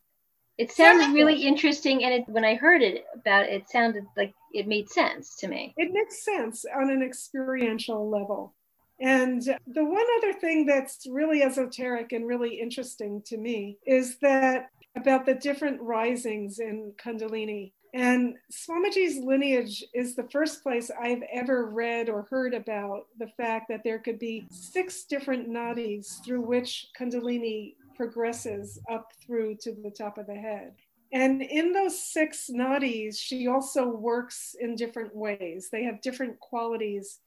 [0.59, 4.33] It sounded really interesting, and it, when I heard it about it, it sounded like
[4.53, 5.75] it made sense to me.
[5.77, 8.55] It makes sense on an experiential level.
[8.99, 14.71] And the one other thing that's really esoteric and really interesting to me is that
[14.97, 17.73] about the different risings in Kundalini.
[17.93, 23.69] And Swamiji's lineage is the first place I've ever read or heard about the fact
[23.69, 29.91] that there could be six different nadis through which Kundalini progresses up through to the
[29.91, 30.75] top of the head.
[31.13, 35.69] And in those six nadis, she also works in different ways.
[35.71, 37.21] They have different qualities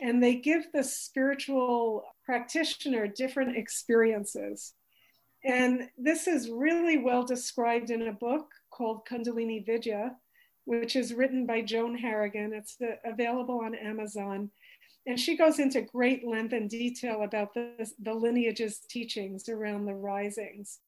[0.00, 4.74] and they give the spiritual practitioner different experiences.
[5.44, 10.16] And this is really well described in a book called Kundalini Vidya,
[10.64, 12.52] which is written by Joan Harrigan.
[12.54, 14.50] It's the, available on Amazon.
[15.06, 20.80] And she goes into great length and detail about the, lineage's teachings around the risings.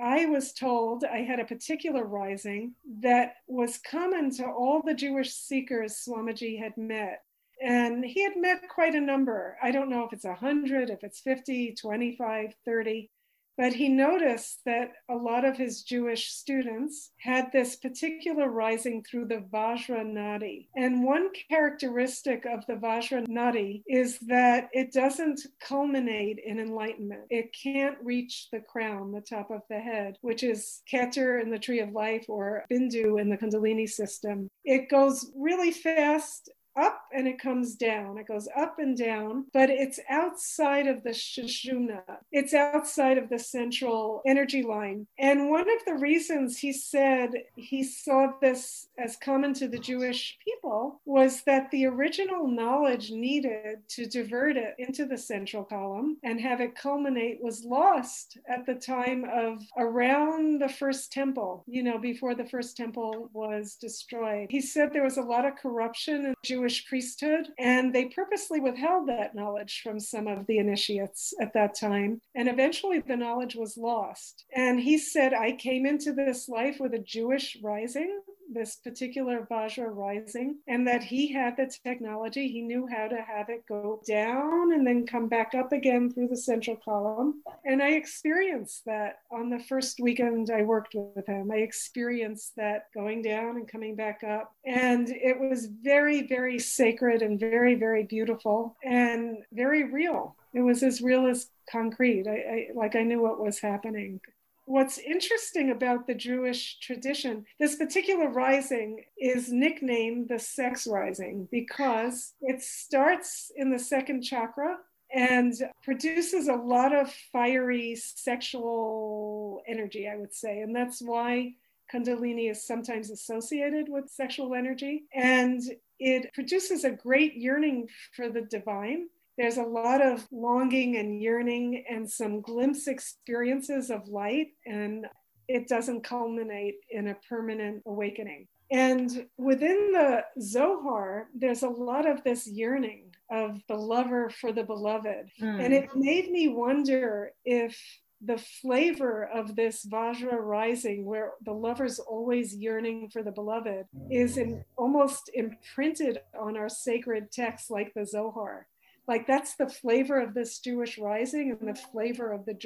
[0.00, 5.32] I was told I had a particular rising that was common to all the Jewish
[5.32, 7.22] seekers Swamiji had met.
[7.62, 9.56] And he had met quite a number.
[9.62, 13.10] I don't know if it's 100, if it's 50, 25, 30.
[13.56, 19.26] But he noticed that a lot of his Jewish students had this particular rising through
[19.26, 20.68] the Vajra Nadi.
[20.76, 27.22] And one characteristic of the Vajra Nadi is that it doesn't culminate in enlightenment.
[27.30, 31.58] It can't reach the crown, the top of the head, which is Keter in the
[31.58, 34.48] Tree of Life or Bindu in the Kundalini system.
[34.64, 38.18] It goes really fast up and it comes down.
[38.18, 42.02] It goes up and down, but it's outside of the Sushumna.
[42.32, 45.06] It's outside of the central energy line.
[45.18, 50.36] And one of the reasons he said he saw this as common to the Jewish
[50.44, 56.40] people was that the original knowledge needed to divert it into the central column and
[56.40, 61.98] have it culminate was lost at the time of around the first temple, you know,
[61.98, 64.48] before the first temple was destroyed.
[64.50, 68.58] He said there was a lot of corruption in Jewish Jewish priesthood, and they purposely
[68.58, 72.22] withheld that knowledge from some of the initiates at that time.
[72.34, 74.46] And eventually the knowledge was lost.
[74.56, 78.18] And he said, I came into this life with a Jewish rising
[78.54, 82.48] this particular Vajra rising, and that he had the technology.
[82.48, 86.28] He knew how to have it go down and then come back up again through
[86.28, 87.42] the central column.
[87.64, 91.50] And I experienced that on the first weekend I worked with him.
[91.50, 94.54] I experienced that going down and coming back up.
[94.64, 100.36] And it was very, very sacred and very, very beautiful and very real.
[100.52, 102.26] It was as real as concrete.
[102.28, 104.20] I, I like I knew what was happening
[104.66, 112.34] what's interesting about the Jewish tradition, this particular rising is nicknamed the sex rising because
[112.40, 114.76] it starts in the second chakra
[115.14, 120.60] and produces a lot of fiery sexual energy, I would say.
[120.60, 121.52] And that's why
[121.92, 125.04] Kundalini is sometimes associated with sexual energy.
[125.14, 125.62] And
[126.00, 131.84] it produces a great yearning for the divine there's a lot of longing and yearning
[131.90, 135.06] and some glimpse experiences of light, and
[135.48, 138.46] it doesn't culminate in a permanent awakening.
[138.70, 144.64] And within the Zohar, there's a lot of this yearning of the lover for the
[144.64, 145.30] beloved.
[145.40, 145.64] Mm.
[145.64, 147.78] And it made me wonder if
[148.24, 154.38] the flavor of this Vajra rising, where the lover's always yearning for the beloved, is
[154.38, 158.66] in, almost imprinted on our sacred texts like the Zohar
[159.06, 162.56] Like that's the flavor of this Jewish rising and the flavor of the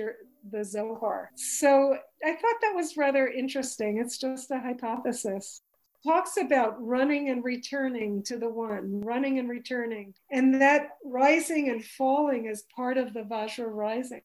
[0.50, 1.30] the Zohar.
[1.34, 3.98] So I thought that was rather interesting.
[3.98, 5.62] It's just a hypothesis.
[6.06, 11.84] Talks about running and returning to the one, running and returning, and that rising and
[11.84, 14.22] falling is part of the Vajra rising.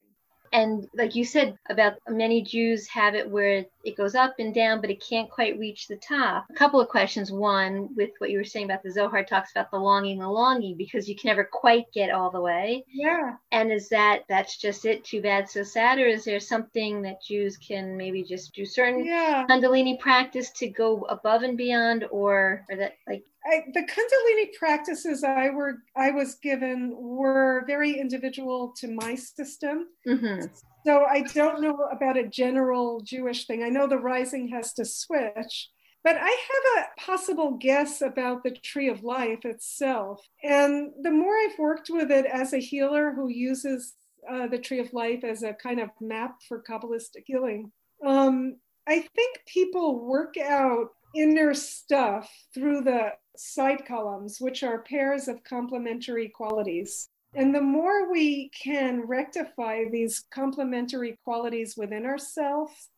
[0.54, 4.82] And like you said about many Jews have it where it goes up and down,
[4.82, 6.46] but it can't quite reach the top.
[6.50, 7.32] A couple of questions.
[7.32, 10.78] One, with what you were saying about the Zohar talks about the longing, the longing,
[10.78, 12.86] because you can never quite get all the way.
[12.88, 13.34] Yeah.
[13.52, 15.04] And is that that's just it?
[15.04, 19.06] Too bad, so sad, or is there something that Jews can maybe just do certain
[19.06, 19.46] yeah.
[19.50, 25.24] Kundalini practice to go above and beyond, or or that like I, the Kundalini practices
[25.24, 29.88] I were I was given were very individual to my system.
[30.08, 30.46] Mm-hmm.
[30.86, 33.64] So I don't know about a general Jewish thing.
[33.64, 35.70] I know the rising has to switch,
[36.04, 40.22] but I have a possible guess about the tree of life itself.
[40.44, 43.94] And the more I've worked with it as a healer who uses
[44.30, 47.72] uh, the tree of life as a kind of map for Kabbalistic healing,
[48.06, 55.28] um, I think people work out inner stuff through the side columns, which are pairs
[55.28, 57.10] of complementary qualities.
[57.36, 62.90] And the more we can rectify these complementary qualities within ourselves,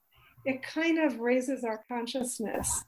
[0.45, 2.83] it kind of raises our consciousness.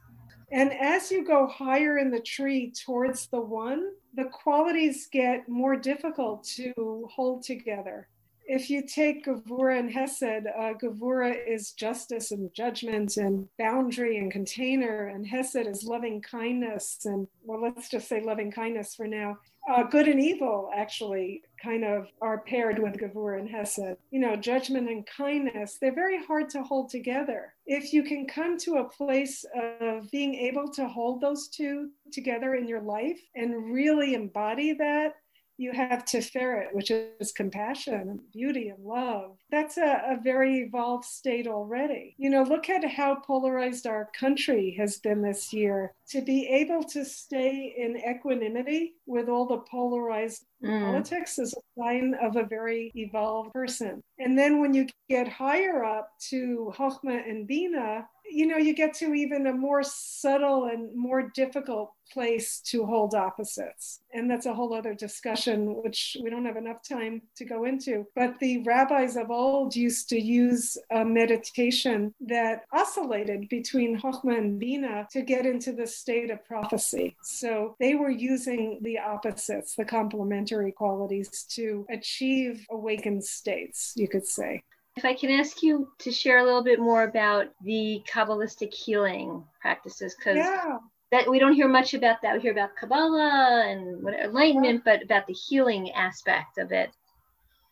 [0.52, 5.76] And as you go higher in the tree towards the one, the qualities get more
[5.76, 8.08] difficult to hold together
[8.48, 14.32] if you take Gevura and Hesed, uh, Gevura is justice and judgment and boundary and
[14.32, 19.38] container, and Hesed is loving kindness and, well, let's just say loving kindness for now.
[19.70, 23.98] Uh, good and evil actually kind of are paired with Gevura and Hesed.
[24.12, 27.54] You know, judgment and kindness, they're very hard to hold together.
[27.66, 32.56] If you can come to a place of being able to hold those two together
[32.56, 35.16] in your life and really embody that,
[35.58, 39.38] you have Tiferet, which is compassion and beauty and love.
[39.49, 42.16] That's a, a, very evolved state already.
[42.18, 45.93] You know, look at how polarized our country has been this year.
[46.10, 50.80] To be able to stay in equanimity with all the polarized mm.
[50.80, 54.01] politics is a sign of a very evolved person.
[54.20, 58.94] And then when you get higher up to Chokhmah and Bina, you know, you get
[58.96, 64.00] to even a more subtle and more difficult place to hold opposites.
[64.14, 68.06] And that's a whole other discussion, which we don't have enough time to go into.
[68.16, 74.60] But the rabbis of old used to use a meditation that oscillated between Chokhmah and
[74.60, 77.16] Bina to get into the state of prophecy.
[77.24, 84.26] So they were using the opposites, the complementary qualities to achieve awakened states, you could
[84.26, 84.64] say.
[84.98, 89.43] If I can ask you to share a little bit more about the Kabbalistic healing
[89.62, 90.80] practices, because yeah.
[91.12, 92.34] that we don't hear much about that.
[92.34, 96.89] We hear about Kabbalah and what, enlightenment, but about the healing aspect of it.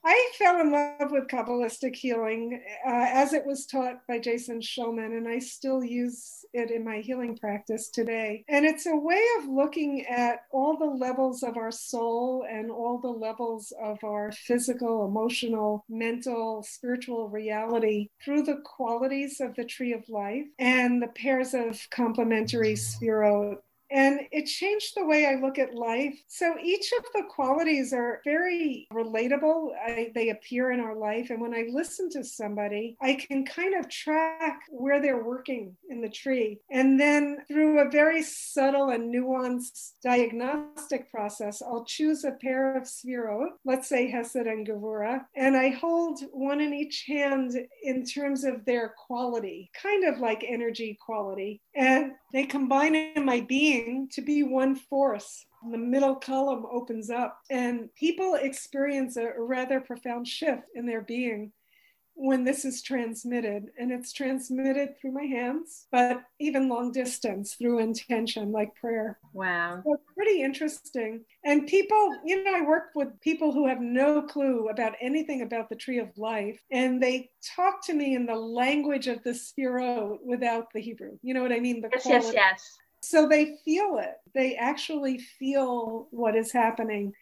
[0.07, 5.17] I fell in love with Kabbalistic healing uh, as it was taught by Jason Shulman,
[5.17, 8.45] and I still use it in my healing practice today.
[8.47, 12.99] And it's a way of looking at all the levels of our soul and all
[12.99, 19.93] the levels of our physical, emotional, mental, spiritual reality through the qualities of the tree
[19.93, 23.57] of life and the pairs of complementary sefirot
[23.95, 26.21] and it changed the way I look at life.
[26.27, 29.69] So each of the qualities are very relatable.
[29.87, 31.29] I, they appear in our life.
[31.29, 36.01] And when I listen to somebody, I can kind of track where they're working in
[36.01, 36.59] the tree.
[36.69, 42.83] And then through a very subtle and nuanced diagnostic process, I'll choose a pair of
[42.83, 48.43] sefirot, let's say Hesed and Gevura, and I hold one in each hand in terms
[48.43, 51.61] of their quality, kind of like energy quality.
[51.75, 55.45] And they combine in my being to be one force.
[55.71, 61.53] The middle column opens up, and people experience a rather profound shift in their being
[62.15, 63.69] when this is transmitted.
[63.77, 69.19] And it's transmitted through my hands, but even long distance through intention, like prayer.
[69.33, 69.81] Wow.
[69.85, 71.25] So pretty interesting.
[71.43, 75.69] And people, you know, I work with people who have no clue about anything about
[75.69, 80.19] the tree of life, and they talk to me in the language of the sefirot
[80.23, 81.17] without the Hebrew.
[81.21, 81.81] You know what I mean?
[81.81, 82.25] The yes, quality.
[82.27, 82.77] yes, yes.
[83.01, 84.15] So they feel it.
[84.33, 87.13] They actually feel what is happening.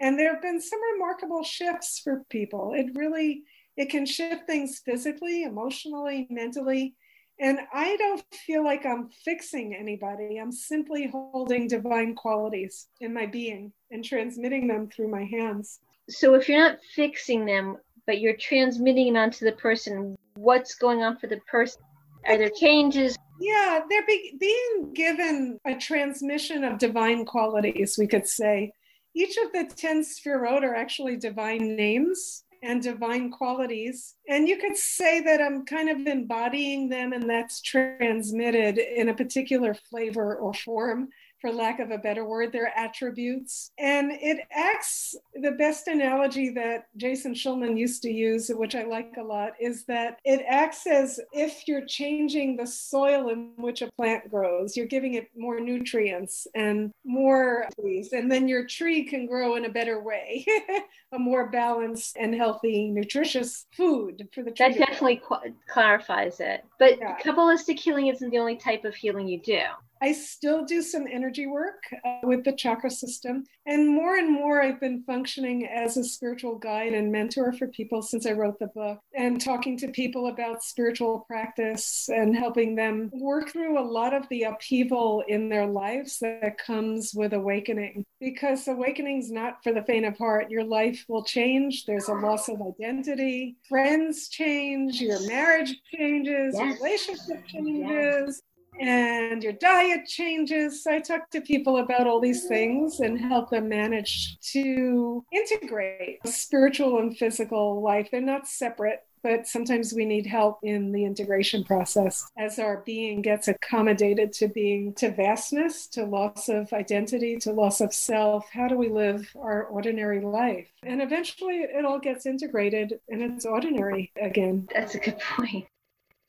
[0.00, 2.72] And there have been some remarkable shifts for people.
[2.74, 3.44] It really
[3.78, 6.96] it can shift things physically, emotionally, mentally.
[7.40, 10.38] And I don't feel like I'm fixing anybody.
[10.38, 15.78] I'm simply holding divine qualities in my being and transmitting them through my hands.
[16.10, 21.04] So if you're not fixing them, but you're transmitting it onto the person, what's going
[21.04, 21.80] on for the person?
[22.26, 23.16] Are there changes?
[23.40, 28.72] Yeah, they're be- being given a transmission of divine qualities, we could say.
[29.14, 34.14] each of the 10 sefirot are actually divine names and divine qualities.
[34.28, 39.14] And you could say that I'm kind of embodying them, and that's transmitted in a
[39.14, 41.08] particular flavor or form
[41.40, 43.70] for lack of a better word, their attributes.
[43.78, 49.14] And it acts, the best analogy that Jason Shulman used to use, which I like
[49.18, 53.90] a lot, is that it acts as if you're changing the soil in which a
[53.96, 54.76] plant grows.
[54.76, 59.64] You're giving it more nutrients and more trees, and then your tree can grow in
[59.64, 60.44] a better way,
[61.12, 64.68] a more balanced and healthy, nutritious food for the tree.
[64.68, 66.64] That definitely qu- clarifies it.
[66.78, 67.18] But yeah.
[67.18, 69.62] Kabbalistic healing isn't the only type of healing you do.
[70.00, 73.44] I still do some energy work uh, with the chakra system.
[73.66, 78.02] And more and more, I've been functioning as a spiritual guide and mentor for people
[78.02, 83.10] since I wrote the book and talking to people about spiritual practice and helping them
[83.12, 88.04] work through a lot of the upheaval in their lives that comes with awakening.
[88.20, 90.50] Because awakening is not for the faint of heart.
[90.50, 96.78] Your life will change, there's a loss of identity, friends change, your marriage changes, yes.
[96.78, 97.88] relationship changes.
[97.88, 98.42] Yes
[98.80, 100.84] and your diet changes.
[100.84, 106.26] So I talk to people about all these things and help them manage to integrate
[106.26, 108.08] spiritual and physical life.
[108.10, 109.04] They're not separate.
[109.22, 114.48] But sometimes we need help in the integration process as our being gets accommodated to
[114.48, 118.48] being to vastness, to loss of identity, to loss of self.
[118.52, 120.68] How do we live our ordinary life?
[120.84, 124.68] And eventually it all gets integrated and it's ordinary again.
[124.72, 125.66] That's a good point.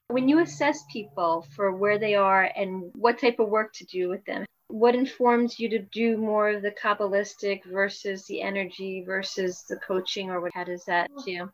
[0.09, 4.09] When you assess people for where they are and what type of work to do
[4.09, 9.65] with them, what informs you to do more of the Kabbalistic versus the energy versus
[9.69, 11.51] the coaching, or what, how does that do?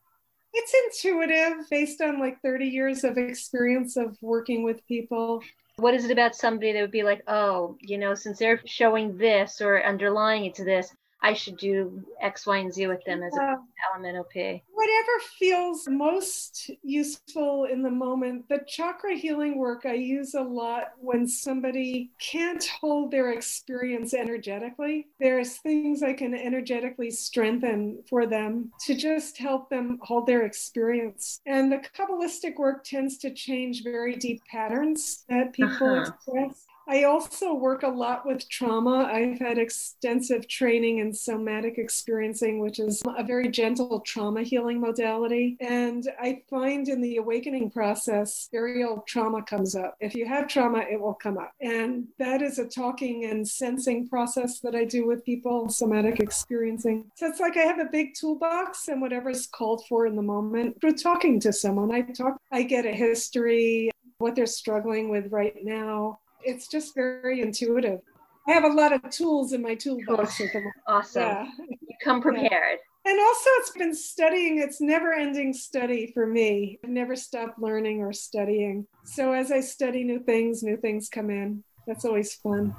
[0.53, 5.43] It's intuitive based on like 30 years of experience of working with people.
[5.75, 9.17] What is it about somebody that would be like, oh, you know, since they're showing
[9.17, 13.23] this or underlying it to this, I should do X, Y, and Z with them
[13.23, 13.55] as yeah.
[13.91, 14.33] element OP.
[14.35, 18.47] Whatever feels most useful in the moment.
[18.47, 25.07] The chakra healing work I use a lot when somebody can't hold their experience energetically.
[25.19, 31.41] There's things I can energetically strengthen for them to just help them hold their experience.
[31.47, 36.11] And the Kabbalistic work tends to change very deep patterns that people uh-huh.
[36.13, 36.65] express.
[36.87, 39.09] I also work a lot with trauma.
[39.11, 45.57] I've had extensive training in somatic experiencing, which is a very gentle trauma healing modality.
[45.59, 49.95] And I find in the awakening process, old trauma comes up.
[49.99, 51.51] If you have trauma, it will come up.
[51.59, 57.05] And that is a talking and sensing process that I do with people, somatic experiencing.
[57.15, 60.79] So it's like I have a big toolbox and whatever's called for in the moment
[60.81, 61.91] through talking to someone.
[61.91, 67.41] I talk, I get a history, what they're struggling with right now it's just very
[67.41, 67.99] intuitive.
[68.47, 70.41] I have a lot of tools in my toolbox.
[70.87, 71.21] Awesome.
[71.21, 71.47] Yeah.
[71.59, 72.51] You come prepared.
[72.51, 73.11] Yeah.
[73.11, 76.79] And also, it's been studying, it's never ending study for me.
[76.83, 78.87] I've never stopped learning or studying.
[79.03, 81.63] So, as I study new things, new things come in.
[81.85, 82.75] That's always fun.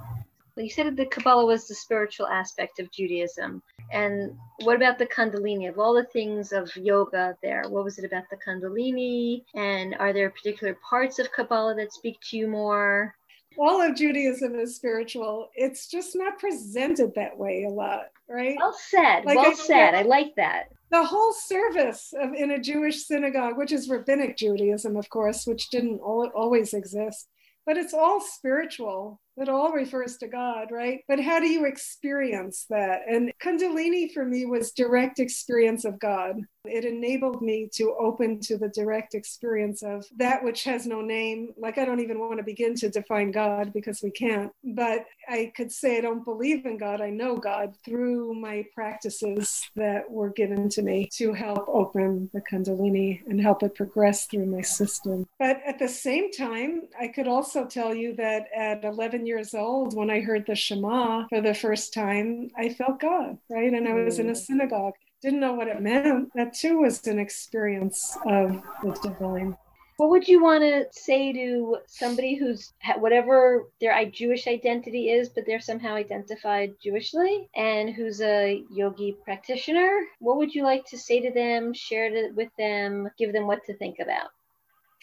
[0.57, 3.63] Well, you said that the Kabbalah was the spiritual aspect of Judaism.
[3.93, 5.69] And what about the Kundalini?
[5.69, 9.45] Of all the things of yoga there, what was it about the Kundalini?
[9.55, 13.15] And are there particular parts of Kabbalah that speak to you more?
[13.59, 15.51] All of Judaism is spiritual.
[15.55, 18.57] It's just not presented that way a lot, right?
[18.59, 19.25] Well said.
[19.25, 19.95] Like well I, said.
[19.95, 20.65] I like that.
[20.91, 25.71] The whole service of in a Jewish synagogue, which is rabbinic Judaism, of course, which
[25.71, 27.29] didn't always exist,
[27.65, 29.21] but it's all spiritual.
[29.37, 31.01] It all refers to God, right?
[31.09, 33.03] But how do you experience that?
[33.09, 36.37] And Kundalini for me was direct experience of God.
[36.65, 41.51] It enabled me to open to the direct experience of that which has no name.
[41.57, 44.51] Like, I don't even want to begin to define God because we can't.
[44.65, 47.01] But I could say I don't believe in God.
[47.01, 52.41] I know God through my practices that were given to me to help open the
[52.41, 55.27] Kundalini and help it progress through my system.
[55.39, 59.95] But at the same time, I could also tell you that at 11 years old,
[59.95, 63.73] when I heard the Shema for the first time, I felt God, right?
[63.73, 64.37] And I was in a mm.
[64.37, 66.31] synagogue didn't know what it meant.
[66.35, 69.57] That too was an experience of the divine.
[69.97, 75.45] What would you want to say to somebody who's whatever their Jewish identity is, but
[75.47, 80.05] they're somehow identified Jewishly and who's a yogi practitioner?
[80.19, 83.65] What would you like to say to them, share it with them, give them what
[83.65, 84.29] to think about?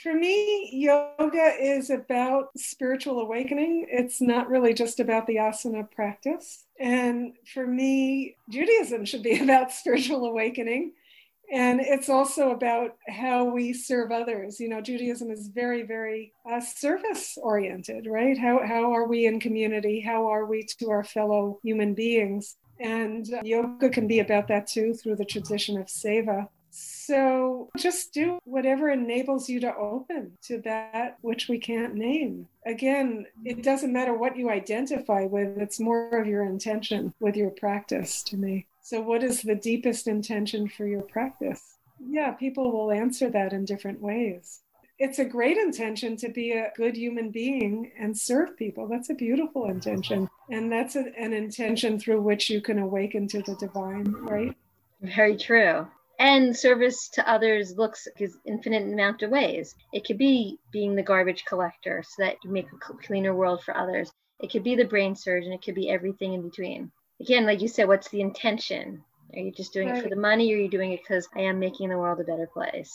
[0.01, 3.87] For me, yoga is about spiritual awakening.
[3.89, 6.65] It's not really just about the asana practice.
[6.79, 10.93] And for me, Judaism should be about spiritual awakening.
[11.51, 14.59] And it's also about how we serve others.
[14.59, 18.37] You know, Judaism is very, very uh, service oriented, right?
[18.37, 19.99] How, how are we in community?
[19.99, 22.55] How are we to our fellow human beings?
[22.79, 26.47] And yoga can be about that too through the tradition of seva.
[26.75, 32.47] So just do whatever enables you to open to that which we can't name.
[32.65, 37.51] Again, it doesn't matter what you identify with, it's more of your intention with your
[37.51, 38.65] practice to me.
[38.81, 41.77] So, what is the deepest intention for your practice?
[41.99, 44.61] Yeah, people will answer that in different ways.
[44.97, 48.87] It's a great intention to be a good human being and serve people.
[48.87, 50.27] That's a beautiful intention.
[50.49, 54.55] And that's a, an intention through which you can awaken to the divine, right?
[55.01, 55.87] Very true
[56.19, 59.75] and service to others looks is infinite amount of ways.
[59.91, 63.75] It could be being the garbage collector so that you make a cleaner world for
[63.75, 64.11] others.
[64.39, 65.51] It could be the brain surgeon.
[65.53, 66.91] It could be everything in between.
[67.21, 69.03] Again like you said what's the intention?
[69.33, 69.97] Are you just doing right.
[69.97, 72.19] it for the money or are you doing it because i am making the world
[72.19, 72.93] a better place?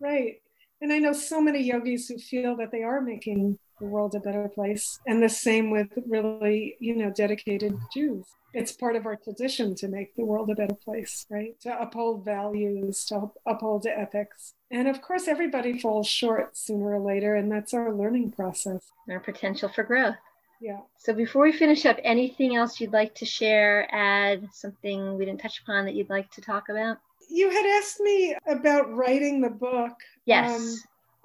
[0.00, 0.40] Right.
[0.80, 4.20] And i know so many yogis who feel that they are making the world a
[4.20, 8.24] better place and the same with really you know dedicated jews
[8.54, 11.58] it's part of our tradition to make the world a better place, right?
[11.60, 14.54] To uphold values, to uphold ethics.
[14.70, 18.90] And of course, everybody falls short sooner or later, and that's our learning process.
[19.08, 20.16] Our potential for growth.
[20.60, 20.80] Yeah.
[20.96, 25.40] So before we finish up, anything else you'd like to share, add, something we didn't
[25.40, 26.98] touch upon that you'd like to talk about?
[27.30, 29.94] You had asked me about writing the book.
[30.24, 30.58] Yes.
[30.58, 30.76] Um,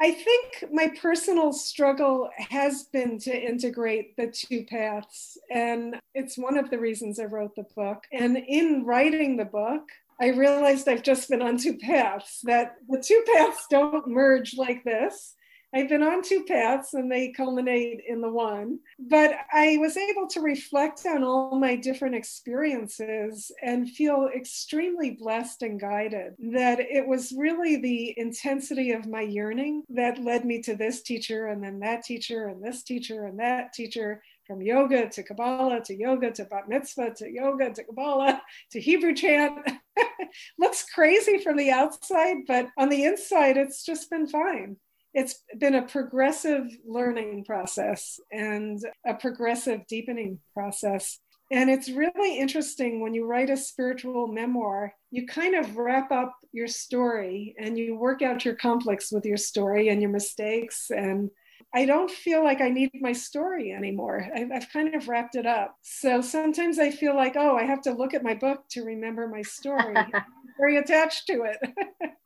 [0.03, 5.37] I think my personal struggle has been to integrate the two paths.
[5.49, 8.03] And it's one of the reasons I wrote the book.
[8.11, 9.83] And in writing the book,
[10.19, 14.83] I realized I've just been on two paths, that the two paths don't merge like
[14.83, 15.35] this.
[15.75, 18.79] I've been on two paths and they culminate in the one.
[18.99, 25.63] But I was able to reflect on all my different experiences and feel extremely blessed
[25.63, 26.35] and guided.
[26.53, 31.47] That it was really the intensity of my yearning that led me to this teacher
[31.47, 35.95] and then that teacher and this teacher and that teacher from yoga to Kabbalah to
[35.95, 39.67] yoga to bat mitzvah to yoga to Kabbalah to Hebrew chant.
[40.59, 44.77] Looks crazy from the outside, but on the inside, it's just been fine
[45.13, 51.19] it's been a progressive learning process and a progressive deepening process.
[51.51, 56.33] And it's really interesting when you write a spiritual memoir, you kind of wrap up
[56.51, 60.89] your story and you work out your conflicts with your story and your mistakes.
[60.89, 61.29] And
[61.75, 64.27] I don't feel like I need my story anymore.
[64.35, 65.75] I've, I've kind of wrapped it up.
[65.81, 69.27] So sometimes I feel like, oh, I have to look at my book to remember
[69.27, 69.95] my story.
[70.57, 71.57] very attached to it.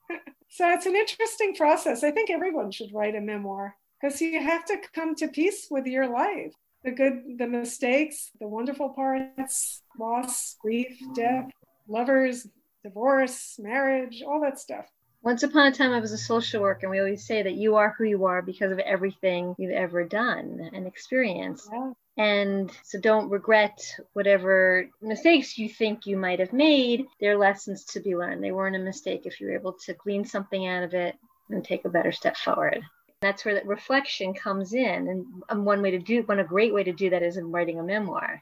[0.49, 2.03] So it's an interesting process.
[2.03, 5.85] I think everyone should write a memoir because you have to come to peace with
[5.85, 11.49] your life the good, the mistakes, the wonderful parts, loss, grief, death,
[11.87, 12.47] lovers,
[12.83, 14.85] divorce, marriage, all that stuff.
[15.23, 17.75] Once upon a time, I was a social worker, and we always say that you
[17.75, 21.67] are who you are because of everything you've ever done and experienced.
[21.73, 21.91] Yeah.
[22.17, 23.79] And so don't regret
[24.13, 27.05] whatever mistakes you think you might have made.
[27.19, 28.43] They're lessons to be learned.
[28.43, 31.15] They weren't a mistake if you were able to glean something out of it
[31.49, 32.81] and take a better step forward.
[33.21, 35.07] That's where that reflection comes in.
[35.07, 37.51] And um, one way to do one a great way to do that is in
[37.51, 38.41] writing a memoir.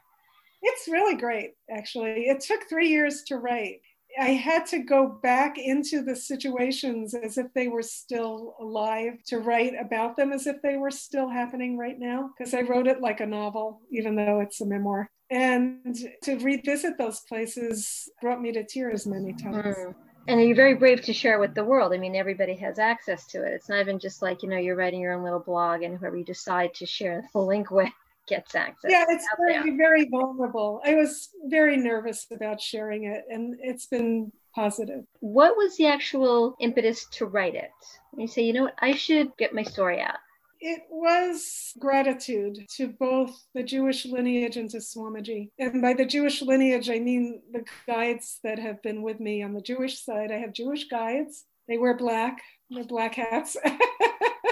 [0.62, 2.28] It's really great, actually.
[2.28, 3.80] It took three years to write.
[4.18, 9.38] I had to go back into the situations as if they were still alive to
[9.40, 13.00] write about them as if they were still happening right now, because I wrote it
[13.00, 15.08] like a novel, even though it's a memoir.
[15.30, 19.76] And to revisit those places brought me to tears many times.
[19.76, 19.94] Mm.
[20.28, 21.92] And you're very brave to share with the world.
[21.92, 23.52] I mean, everybody has access to it.
[23.52, 26.16] It's not even just like, you know, you're writing your own little blog and whoever
[26.16, 27.92] you decide to share the link with
[28.26, 28.90] gets access.
[28.90, 30.80] Yeah, it's very, very vulnerable.
[30.84, 35.04] I was very nervous about sharing it, and it's been positive.
[35.20, 37.70] What was the actual impetus to write it?
[38.16, 40.16] You say, you know what, I should get my story out.
[40.60, 45.50] It was gratitude to both the Jewish lineage and to Swamiji.
[45.58, 49.52] And by the Jewish lineage, I mean the guides that have been with me on
[49.52, 50.32] the Jewish side.
[50.32, 51.44] I have Jewish guides.
[51.68, 53.56] They wear black, they're black hats.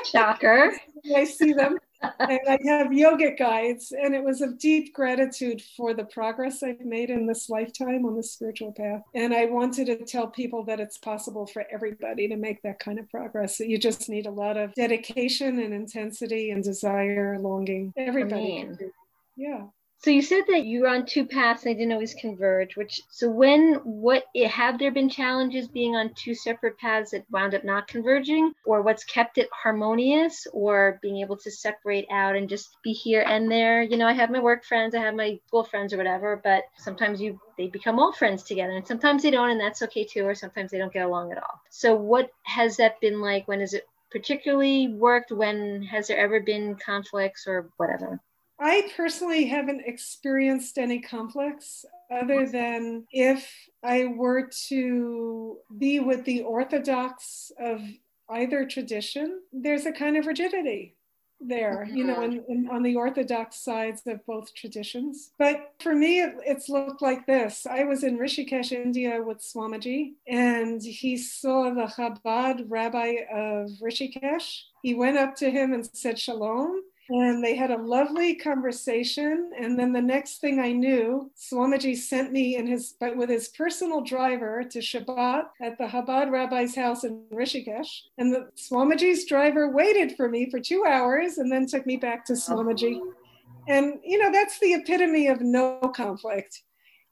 [0.05, 0.73] Shocker.
[1.17, 1.79] I see them
[2.19, 6.81] and I have yogic guides, and it was a deep gratitude for the progress I've
[6.81, 9.03] made in this lifetime on the spiritual path.
[9.15, 12.99] And I wanted to tell people that it's possible for everybody to make that kind
[12.99, 13.59] of progress.
[13.59, 17.93] That you just need a lot of dedication and intensity and desire, longing.
[17.97, 18.91] Everybody can do.
[19.37, 19.65] Yeah.
[20.05, 22.77] So you said that you were on two paths and they didn't always converge.
[22.77, 27.55] Which so when what have there been challenges being on two separate paths that wound
[27.55, 32.51] up not converging, or what's kept it harmonious, or being able to separate out and
[32.51, 33.81] just be here and there?
[33.81, 36.65] You know, I have my work friends, I have my school friends or whatever, but
[36.77, 40.27] sometimes you they become all friends together, and sometimes they don't, and that's okay too,
[40.27, 41.63] or sometimes they don't get along at all.
[41.71, 43.49] So what has that been like?
[43.49, 45.33] When has it particularly worked?
[45.33, 48.21] When has there ever been conflicts or whatever?
[48.65, 53.47] I personally haven't experienced any conflicts other than if
[53.83, 57.83] I were to be with the orthodox of
[58.31, 60.97] either tradition, there's a kind of rigidity
[61.41, 65.33] there, oh you know, in, in, on the orthodox sides of both traditions.
[65.39, 67.67] But for me, it, it's looked like this.
[67.67, 74.63] I was in Rishikesh, India with Swamiji, and he saw the Chabad rabbi of Rishikesh.
[74.83, 76.81] He went up to him and said shalom
[77.11, 79.51] and they had a lovely conversation.
[79.59, 83.49] And then the next thing I knew, Swamiji sent me in his, but with his
[83.49, 88.03] personal driver to Shabbat at the Chabad rabbi's house in Rishikesh.
[88.19, 92.25] And the Swamiji's driver waited for me for two hours and then took me back
[92.27, 93.01] to Swamiji.
[93.69, 96.63] And, you know, that's the epitome of no conflict.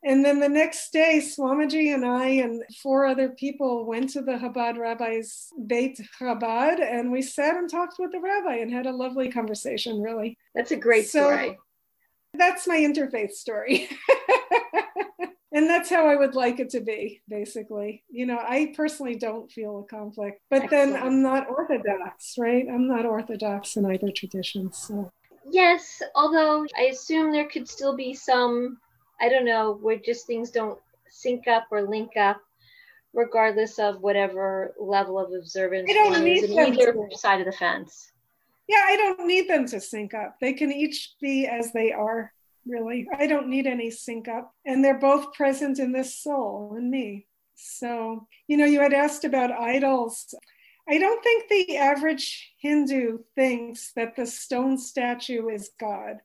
[0.05, 4.33] And then the next day, Swamiji and I and four other people went to the
[4.33, 8.93] Chabad rabbi's Beit Chabad, and we sat and talked with the rabbi and had a
[8.93, 10.37] lovely conversation, really.
[10.57, 11.59] That's a great so, story.
[12.35, 13.89] That's my interfaith story.
[15.53, 18.03] and that's how I would like it to be, basically.
[18.11, 20.95] You know, I personally don't feel a conflict, but Excellent.
[20.95, 22.67] then I'm not Orthodox, right?
[22.69, 24.73] I'm not Orthodox in either tradition.
[24.73, 25.13] So.
[25.49, 28.79] Yes, although I assume there could still be some
[29.23, 32.43] I don't know, where just things don't sync up or link up,
[33.15, 37.17] regardless of whatever level of observance I don't need them either to.
[37.17, 38.11] side of the fence.
[38.69, 40.37] Yeah, I don't need them to sync up.
[40.41, 42.33] They can each be as they are,
[42.67, 43.07] really.
[43.17, 44.55] I don't need any sync up.
[44.67, 47.27] And they're both present in this soul in me.
[47.55, 50.35] So, you know, you had asked about idols.
[50.89, 56.17] I don't think the average Hindu thinks that the stone statue is God.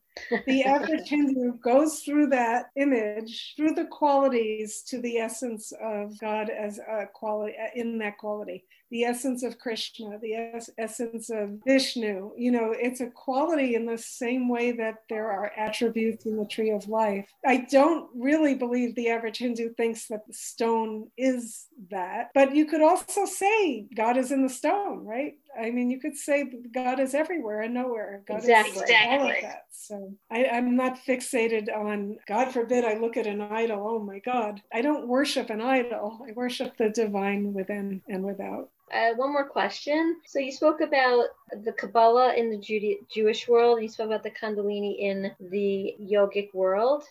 [0.46, 6.50] The average Hindu goes through that image, through the qualities to the essence of God
[6.50, 12.32] as a quality in that quality the essence of Krishna, the es- essence of Vishnu.
[12.36, 16.46] You know, it's a quality in the same way that there are attributes in the
[16.46, 17.26] tree of life.
[17.46, 22.66] I don't really believe the average Hindu thinks that the stone is that, but you
[22.66, 25.34] could also say God is in the stone, right?
[25.60, 28.22] I mean, you could say God is everywhere and nowhere.
[28.26, 28.82] God exactly.
[28.82, 29.64] is all of that.
[29.70, 33.86] So I, I'm not fixated on, God forbid, I look at an idol.
[33.86, 34.62] Oh my God.
[34.72, 36.18] I don't worship an idol.
[36.28, 38.70] I worship the divine within and without.
[38.92, 40.16] Uh, one more question.
[40.26, 41.26] So you spoke about
[41.64, 43.82] the Kabbalah in the Jude- Jewish world.
[43.82, 47.04] You spoke about the Kundalini in the yogic world.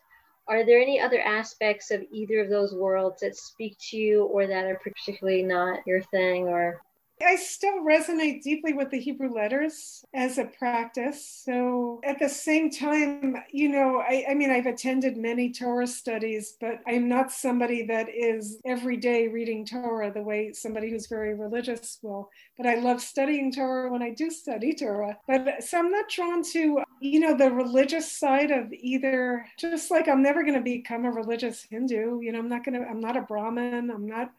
[0.47, 4.47] Are there any other aspects of either of those worlds that speak to you, or
[4.47, 6.81] that are particularly not your thing, or
[7.21, 11.41] I still resonate deeply with the Hebrew letters as a practice.
[11.45, 16.55] So at the same time, you know, I, I, mean, I've attended many Torah studies,
[16.61, 21.33] but I'm not somebody that is every day reading Torah the way somebody who's very
[21.33, 22.29] religious will.
[22.55, 25.17] But I love studying Torah when I do study Torah.
[25.27, 30.07] But so I'm not drawn to, you know, the religious side of either, just like
[30.07, 32.21] I'm never going to become a religious Hindu.
[32.21, 33.89] You know, I'm not going to, I'm not a Brahmin.
[33.89, 34.31] I'm not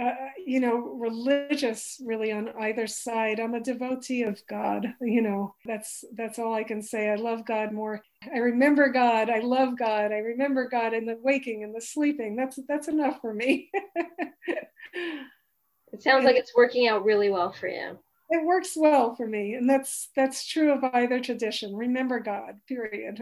[0.00, 0.14] uh,
[0.46, 3.38] you know, religious really on either side.
[3.38, 4.86] I'm a devotee of God.
[5.00, 7.10] You know, that's that's all I can say.
[7.10, 8.00] I love God more.
[8.32, 9.28] I remember God.
[9.28, 10.12] I love God.
[10.12, 12.36] I remember God in the waking and the sleeping.
[12.36, 13.70] That's that's enough for me.
[14.94, 17.98] it sounds like it's working out really well for you.
[18.30, 21.76] It works well for me, and that's that's true of either tradition.
[21.76, 22.60] Remember God.
[22.66, 23.20] Period.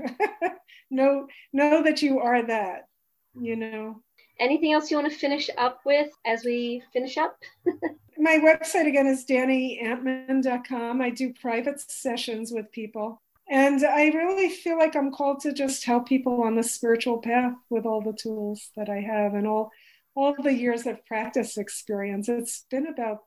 [0.91, 2.83] know know that you are that.
[3.35, 4.03] You know
[4.41, 7.39] anything else you want to finish up with as we finish up?
[8.19, 11.01] My website again is daniantman.com.
[11.01, 13.23] I do private sessions with people.
[13.49, 17.55] And I really feel like I'm called to just help people on the spiritual path
[17.69, 19.71] with all the tools that I have and all
[20.15, 22.29] all the years of practice experience.
[22.29, 23.19] It's been about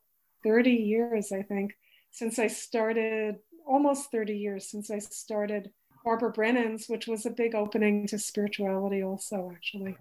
[0.43, 1.73] 30 years, I think,
[2.11, 5.71] since I started, almost 30 years since I started
[6.03, 9.95] Barbara Brennan's, which was a big opening to spirituality, also, actually.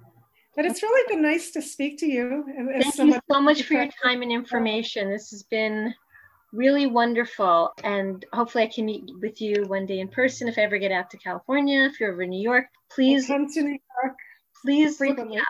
[0.55, 2.45] But it's really been nice to speak to you.
[2.47, 5.11] Uh, uh, Thank you so much for your time and information.
[5.11, 5.95] This has been
[6.53, 7.73] really wonderful.
[7.83, 10.93] And hopefully, I can meet with you one day in person if I ever get
[10.93, 11.85] out to California.
[11.85, 14.17] If you're over in New York, please come to New York.
[14.63, 15.47] Please look me up.